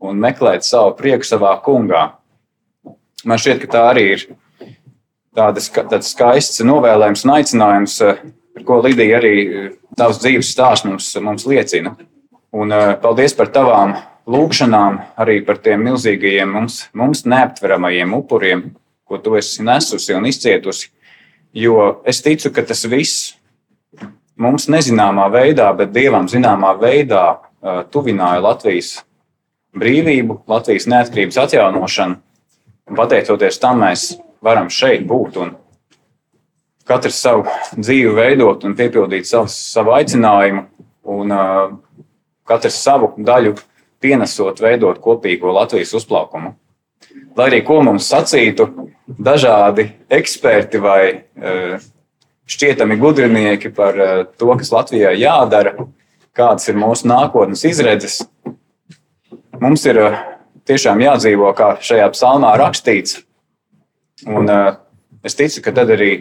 un 0.04 0.20
meklēt 0.22 0.68
savu 0.68 0.94
prieku 0.98 1.26
savā 1.26 1.56
kungā. 1.64 2.04
Man 3.28 3.40
šķiet, 3.42 3.64
ka 3.64 3.72
tā 3.72 3.86
arī 3.94 4.04
ir 4.14 4.26
tāda, 5.38 5.62
tāds 5.62 6.12
skaists 6.14 6.64
novēlējums 6.66 7.26
un 7.28 7.34
aicinājums, 7.38 7.98
par 8.58 8.66
ko 8.68 8.82
Lidija 8.84 9.20
arī 9.22 9.36
tavs 9.98 10.22
dzīves 10.24 10.52
stāsts 10.54 10.88
mums, 10.88 11.10
mums 11.22 11.48
liecina. 11.50 11.96
Un 12.58 12.74
paldies 13.04 13.36
par 13.38 13.52
tavām 13.54 13.96
lūgšanām, 14.28 15.00
arī 15.20 15.40
par 15.46 15.62
tiem 15.64 15.84
milzīgajiem 15.88 16.52
mums, 16.58 16.82
mums 16.98 17.26
neaptveramajiem 17.30 18.14
upuriem, 18.18 18.64
ko 19.08 19.20
tu 19.24 19.38
esi 19.40 19.64
nesusi 19.64 20.16
un 20.18 20.28
izcietusi. 20.28 20.90
Jo 21.56 22.02
es 22.08 22.20
ticu, 22.22 22.52
ka 22.54 22.66
tas 22.68 22.84
viss 22.90 23.34
mums 24.38 24.68
nezināmā 24.70 25.30
veidā, 25.34 25.70
bet 25.78 25.94
dievam 25.96 26.28
zināmā 26.30 26.74
veidā 26.82 27.40
tuvināja 27.94 28.44
Latvijas 28.44 28.98
brīvību, 29.78 30.42
Latvijas 30.50 30.88
neatkarības 30.90 31.40
atjaunošanu. 31.46 32.20
Un 32.88 32.96
pateicoties 32.96 33.60
tam, 33.60 33.82
mēs 33.84 34.14
varam 34.44 34.70
šeit 34.74 35.06
būt 35.08 35.40
un 35.42 35.56
katrs 36.88 37.20
savu 37.22 37.46
dzīvi 37.76 38.14
veidot 38.16 38.64
un 38.68 38.76
piepildīt 38.78 39.28
savus, 39.28 39.56
savu 39.74 39.96
aicinājumu, 39.98 40.64
un 41.18 41.34
uh, 41.36 41.74
katrs 42.48 42.80
savu 42.84 43.12
daļu 43.18 43.56
pienesot, 44.04 44.62
veidot 44.64 45.02
kopīgo 45.04 45.52
Latvijas 45.56 45.94
uzplaukumu. 45.98 46.54
Lai 47.38 47.50
arī 47.50 47.62
ko 47.66 47.82
mums 47.86 48.08
sacītu 48.10 48.70
dažādi 49.08 49.90
eksperti 50.10 50.82
vai 50.84 51.02
uh, 51.12 51.76
šķietami 52.48 53.00
gudrinieki 53.02 53.74
par 53.76 54.00
uh, 54.00 54.24
to, 54.40 54.50
kas 54.60 54.72
Latvijai 54.72 55.18
jādara, 55.20 55.76
kādas 56.38 56.70
ir 56.70 56.80
mūsu 56.80 57.10
nākotnes 57.10 57.66
izredzes, 57.68 58.22
Mums 59.62 59.86
ir 59.90 59.98
eh, 59.98 60.18
tiešām 60.70 61.02
jādzīvo, 61.02 61.50
kā 61.58 61.72
šajā 61.82 62.08
psalmā 62.14 62.54
rakstīts. 62.62 63.24
Un 64.26 64.50
uh, 64.50 64.74
es 65.24 65.38
ticu, 65.38 65.62
ka 65.62 65.76
tad 65.78 65.94
arī 65.94 66.12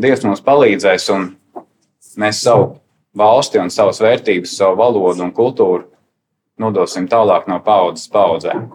Dievs 0.00 0.22
mums 0.22 0.42
palīdzēs 0.46 1.08
un 1.12 1.32
mēs 2.20 2.44
savu 2.44 2.76
valsti 3.16 3.58
un 3.58 3.72
savas 3.74 3.98
vērtības, 4.00 4.54
savu 4.54 4.78
valodu 4.78 5.24
un 5.26 5.32
kultūru 5.34 5.88
nodosim 6.60 7.08
tālāk 7.10 7.48
no 7.50 7.58
paudzes 7.64 8.06
paudzēm. 8.12 8.68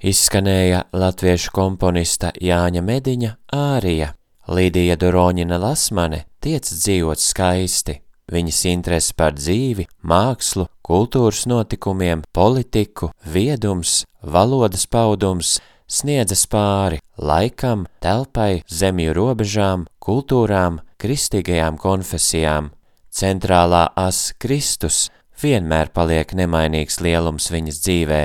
Izskanēja 0.00 0.84
latviešu 0.96 1.52
komponista 1.54 2.32
Jāņa 2.40 2.82
Mediņa 2.84 3.34
ārija. 3.54 4.14
Līdija 4.50 4.96
Doroņina 4.98 5.60
Lasmane 5.60 6.24
tiec 6.42 6.66
dzīvot 6.72 7.20
skaisti. 7.22 8.00
Viņas 8.30 8.60
interesi 8.70 9.14
par 9.18 9.34
dzīvi, 9.34 9.86
mākslu, 10.06 10.68
kultūras 10.86 11.44
notikumiem, 11.50 12.22
politiku, 12.32 13.10
viedums, 13.26 14.04
valodas 14.22 14.86
paudums 14.86 15.58
sniedzas 15.90 16.46
pāri 16.46 17.00
laikam, 17.18 17.86
telpai, 18.02 18.62
zemju 18.70 19.14
robežām, 19.16 19.86
kultūrām, 19.98 20.80
kristīgajām 21.02 21.78
konfesijām. 21.82 22.70
Centrālā 23.10 23.88
as 23.98 24.30
Kristus 24.38 25.08
vienmēr 25.42 25.90
paliek 25.94 26.30
nemainīgs 26.38 27.00
lielums 27.02 27.50
viņas 27.50 27.82
dzīvē. 27.82 28.22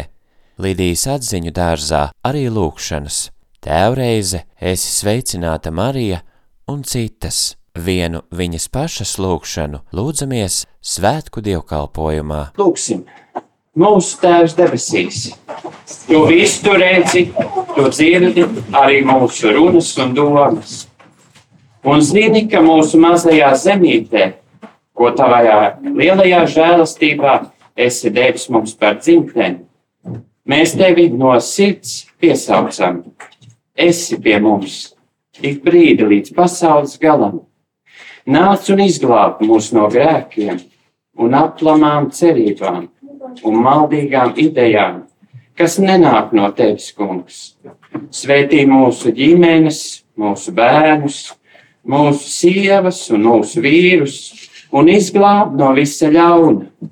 Lidijas 0.61 1.05
atziņu 1.17 1.51
dārzā 1.55 2.01
arī 2.23 2.45
lūkšanas. 2.47 3.29
Tēvreize, 3.65 4.45
esi 4.61 4.91
sveicināta 4.93 5.71
Marija 5.71 6.21
un 6.71 6.83
citas. 6.87 7.55
Vienu 7.75 8.21
viņas 8.31 8.69
pašas 8.71 9.17
lūkšanu 9.19 9.81
lūdzamies 9.91 10.61
svētku 10.79 11.43
dievkalpojumā. 11.43 12.53
Lūksim! 12.55 13.03
Mūsu 13.75 14.21
Tēvs 14.21 14.55
debesīs, 14.55 15.25
Tu 16.07 16.25
visu 16.25 16.63
tur 16.63 16.79
redzi, 16.79 17.27
tu 17.75 17.89
dzirdi 17.89 18.45
arī 18.73 19.01
mūsu 19.05 19.51
runas 19.53 19.91
un 20.01 20.13
domas. 20.17 20.85
Un 21.85 22.01
zini, 22.01 22.45
ka 22.49 22.61
mūsu 22.65 22.97
mazajā 23.01 23.51
zemītē, 23.61 24.31
ko 24.97 25.11
tavajā 25.13 25.59
lielajā 25.85 26.41
žēlastībā 26.55 27.35
esi 27.77 28.09
devis 28.13 28.47
mums 28.49 28.73
par 28.79 28.97
dzimteni, 28.97 29.64
mēs 30.49 30.75
tevi 30.77 31.09
no 31.09 31.33
sirds 31.39 32.05
piesaucam. 32.21 33.03
Esi 33.75 34.19
pie 34.21 34.37
mums 34.39 34.93
ik 35.41 35.63
brīdi 35.65 36.07
līdz 36.07 36.35
pasaules 36.35 36.95
galam. 37.01 37.41
Nāc 38.25 38.69
un 38.73 38.81
izglāb 38.85 39.41
mūs 39.45 39.73
no 39.75 39.89
grēkiem 39.91 40.61
un 41.21 41.35
aplamām 41.37 42.09
cerībām 42.11 42.87
un 43.45 43.59
maldīgām 43.65 44.33
idejām 44.39 45.03
kas 45.55 45.77
nenāk 45.79 46.33
no 46.35 46.49
tevis, 46.55 46.91
kungs. 46.95 47.55
Svētī 48.13 48.65
mūsu 48.67 49.13
ģimenes, 49.15 49.81
mūsu 50.19 50.53
bērnus, 50.55 51.19
mūsu 51.87 52.31
sievas 52.31 53.05
un 53.15 53.25
mūsu 53.29 53.63
vīrus, 53.63 54.19
un 54.75 54.91
izglāb 54.91 55.55
no 55.59 55.71
visa 55.77 56.11
ļauna. 56.11 56.91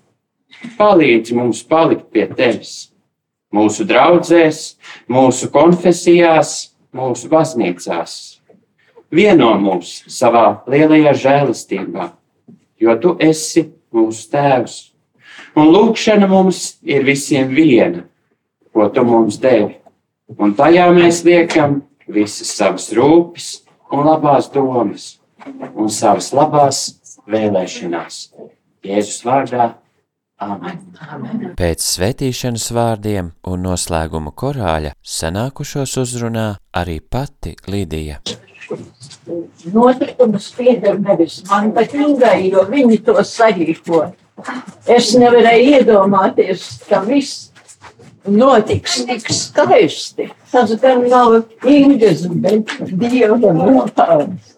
Palīdzi 0.77 1.35
mums 1.35 1.59
palikt 1.67 2.07
pie 2.15 2.29
tevis, 2.31 2.92
mūsu 3.53 3.87
draudzēs, 3.89 4.61
mūsu 5.11 5.49
konfesijās, 5.53 6.73
mūsu 6.93 7.29
baznīcās. 7.31 8.15
Vieno 9.13 9.51
mūs 9.61 10.01
savā 10.09 10.63
lielajā 10.69 11.13
žēlastībā, 11.25 12.09
jo 12.81 12.97
tu 13.01 13.13
esi 13.21 13.67
mūsu 13.93 14.25
tēvs. 14.33 14.79
Un 15.57 15.69
lūkšana 15.69 16.25
mums 16.29 16.79
ir 16.81 17.05
visiem 17.05 17.53
viena 17.53 18.07
ko 18.73 18.89
tu 18.89 19.05
mums 19.05 19.37
devi. 19.37 19.77
Un 20.39 20.55
tajā 20.57 20.87
mēs 20.95 21.21
liekam 21.27 21.81
visas 22.09 22.55
savas 22.57 22.89
rūpes 22.95 23.49
un 23.93 24.07
labās 24.07 24.49
domas 24.53 25.19
un 25.75 25.91
savas 25.93 26.31
labās 26.33 26.79
vēlēšanās. 27.29 28.31
Jēzus 28.83 29.21
vārdā. 29.27 29.73
Pēc 31.59 31.83
svētīšanas 31.85 32.65
vārdiem 32.73 33.29
un 33.47 33.61
noslēguma 33.67 34.33
korāļa 34.35 34.93
sanākušos 35.05 35.93
uzrunā 36.01 36.47
arī 36.73 36.97
pati 36.99 37.53
Lidija. 37.69 38.19
Notikumus 39.73 40.49
pieder 40.57 40.99
nevis 40.99 41.43
man, 41.49 41.71
bet 41.75 41.93
Ingai, 41.95 42.49
jo 42.49 42.65
viņi 42.71 42.99
to 43.05 43.15
sarīko. 43.27 44.03
Es 44.89 45.13
nevarēju 45.15 45.77
iedomāties, 45.77 46.65
ka 46.89 47.03
viss 47.05 47.52
notiks 48.25 49.03
tik 49.05 49.29
skaisti. 49.33 50.29
Tas 50.51 50.75
gan 50.81 51.07
nav 51.09 51.41
Ingas, 51.65 52.27
bet 52.27 52.69
Dieva 52.87 53.53
nopelns. 53.53 54.53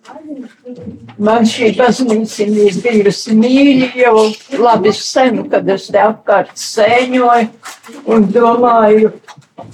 Man 1.18 1.48
šī 1.48 1.72
baznīca 1.78 2.46
ir 2.46 2.78
bijusi 2.84 3.36
mīļa 3.38 3.90
jau 4.02 4.26
labi 4.60 4.92
sen, 4.94 5.46
kad 5.50 5.70
es 5.72 5.88
te 5.94 6.02
apkārt 6.02 6.52
sēņoju 6.60 8.04
un 8.12 8.28
domāju, 8.36 9.14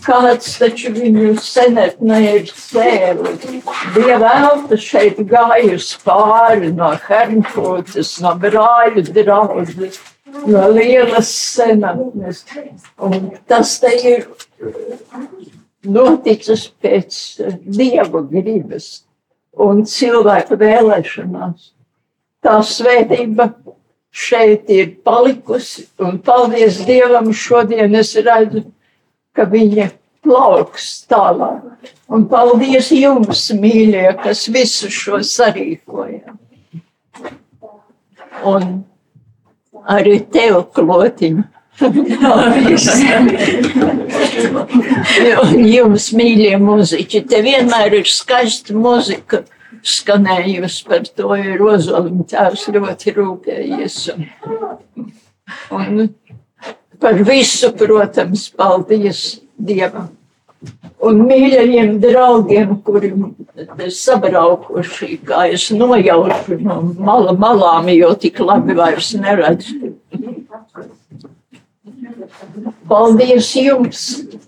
kāds 0.06 0.54
taču 0.62 0.94
viņu 0.94 1.34
senetnē 1.42 2.22
ir 2.36 2.54
cēlis. 2.54 3.66
Bija 3.98 4.22
velta 4.22 4.78
šeit 4.80 5.20
gājusi 5.34 6.00
pāri 6.06 6.72
no 6.78 6.94
Hernfūtas, 7.08 8.16
no 8.24 8.38
brāļu 8.46 9.08
draudzes 9.10 10.00
no 10.48 10.68
lielas 10.72 11.30
senatnes. 11.30 12.46
Un 13.02 13.32
tas 13.50 13.78
te 13.82 13.92
ir 14.14 14.26
noticis 15.84 16.68
pēc 16.82 17.22
dieva 17.66 18.24
gribas 18.30 19.04
un 19.58 19.84
cilvēku 19.88 20.58
vēlēšanās. 20.62 21.72
Tā 22.42 22.58
svētība 22.66 23.52
šeit 24.12 24.70
ir 24.74 24.96
palikusi, 25.06 25.86
un 26.02 26.20
paldies 26.26 26.82
Dievam, 26.88 27.32
šodien 27.34 27.96
es 27.96 28.16
redzu, 28.18 28.66
ka 29.36 29.46
viņa 29.48 29.92
plauks 30.26 31.06
tālāk. 31.10 31.92
Un 32.12 32.26
paldies 32.30 32.92
jums, 32.94 33.48
mīļie, 33.56 34.08
kas 34.24 34.48
visu 34.52 34.90
šo 34.92 35.22
sarīkoja. 35.26 36.36
Un 38.48 38.82
arī 39.90 40.20
tev 40.34 40.64
klotiņu. 40.76 41.44
Un 45.42 45.64
jums, 45.66 46.12
mīļie 46.14 46.58
muzeķi, 46.62 47.24
te 47.32 47.42
vienmēr 47.42 47.96
ir 48.02 48.08
skaista 48.12 48.76
muzika 48.78 49.42
skanējusi, 49.82 50.86
par 50.86 51.02
to 51.18 51.36
ir 51.40 51.62
Ozolim 51.66 52.22
tēvs 52.30 52.68
ļoti 52.76 53.16
rūpējies. 53.18 53.98
Un, 54.14 54.22
un 55.80 56.10
par 57.02 57.16
visu, 57.26 57.72
protams, 57.78 58.50
paldies 58.54 59.42
Dievam. 59.58 60.21
Un 61.02 61.24
mīļajiem 61.26 61.96
draugiem, 62.02 62.76
kuri 62.86 63.10
sabraukuši, 63.96 65.16
kā 65.26 65.48
es 65.56 65.70
nojaušu 65.74 66.60
no 66.62 66.78
mala 67.08 67.34
malām, 67.34 67.90
jo 67.96 68.12
tik 68.22 68.42
labi 68.44 68.76
vairs 68.78 69.10
neredzu. 69.18 69.96
Paldies 72.92 73.50
jums, 73.58 74.04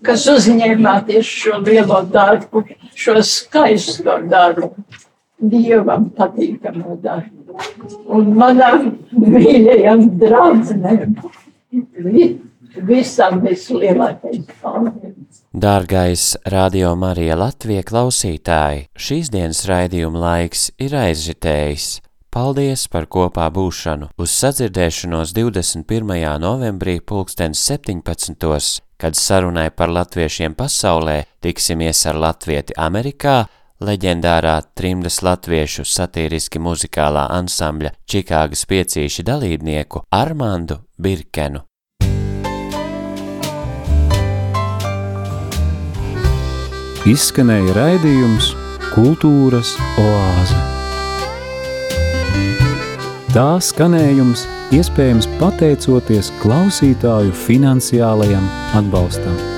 kas 0.06 0.26
uzņēmāties 0.30 1.32
šo 1.42 1.58
lielo 1.64 2.02
darbu, 2.14 2.62
šo 2.94 3.16
skaisto 3.24 4.18
darbu, 4.30 4.70
dievam 5.54 6.10
patīkamu 6.18 6.98
darbu. 7.02 7.58
Un 8.14 8.30
manām 8.38 8.92
mīļajām 9.16 10.06
draudzenēm 10.22 11.18
visam 12.90 13.40
vislielākais 13.42 14.42
paldies. 14.60 15.13
Dārgais 15.54 16.34
Radio 16.50 16.96
Marija 16.98 17.36
Latvija 17.38 17.84
klausītāji, 17.86 18.88
šīs 18.98 19.28
dienas 19.30 19.60
raidījuma 19.70 20.18
laiks 20.18 20.64
ir 20.82 20.96
aizžitējis. 20.98 21.84
Paldies 22.34 22.88
par 22.90 23.04
kopā 23.06 23.44
būšanu 23.54 24.08
uz 24.18 24.32
sadzirdēšanos 24.34 25.30
21. 25.36 26.10
novembrī 26.42 26.96
pulkstens 26.98 27.62
17. 27.70 28.80
kad 28.98 29.14
sarunai 29.14 29.68
par 29.70 29.94
latviešiem 29.94 30.56
pasaulē 30.58 31.20
tiksimies 31.46 32.00
ar 32.10 32.18
latvieti 32.18 32.74
Amerikā, 32.74 33.44
leģendārā 33.78 34.56
trimdas 34.74 35.20
latviešu 35.22 35.86
satīriski 35.86 36.58
muzikālā 36.58 37.28
ansambļa 37.36 37.94
Čikāgas 38.10 38.66
piecīši 38.66 39.22
dalībnieku 39.30 40.02
Armandu 40.10 40.80
Birkenu. 40.98 41.62
Izskanēja 47.08 47.74
raidījums 47.76 48.52
Kultūras 48.94 49.74
oāze. 50.00 50.60
Tā 53.34 53.48
skanējums 53.66 54.44
iespējams 54.76 55.28
pateicoties 55.40 56.30
klausītāju 56.40 57.34
finansiālajam 57.44 58.46
atbalstam. 58.78 59.53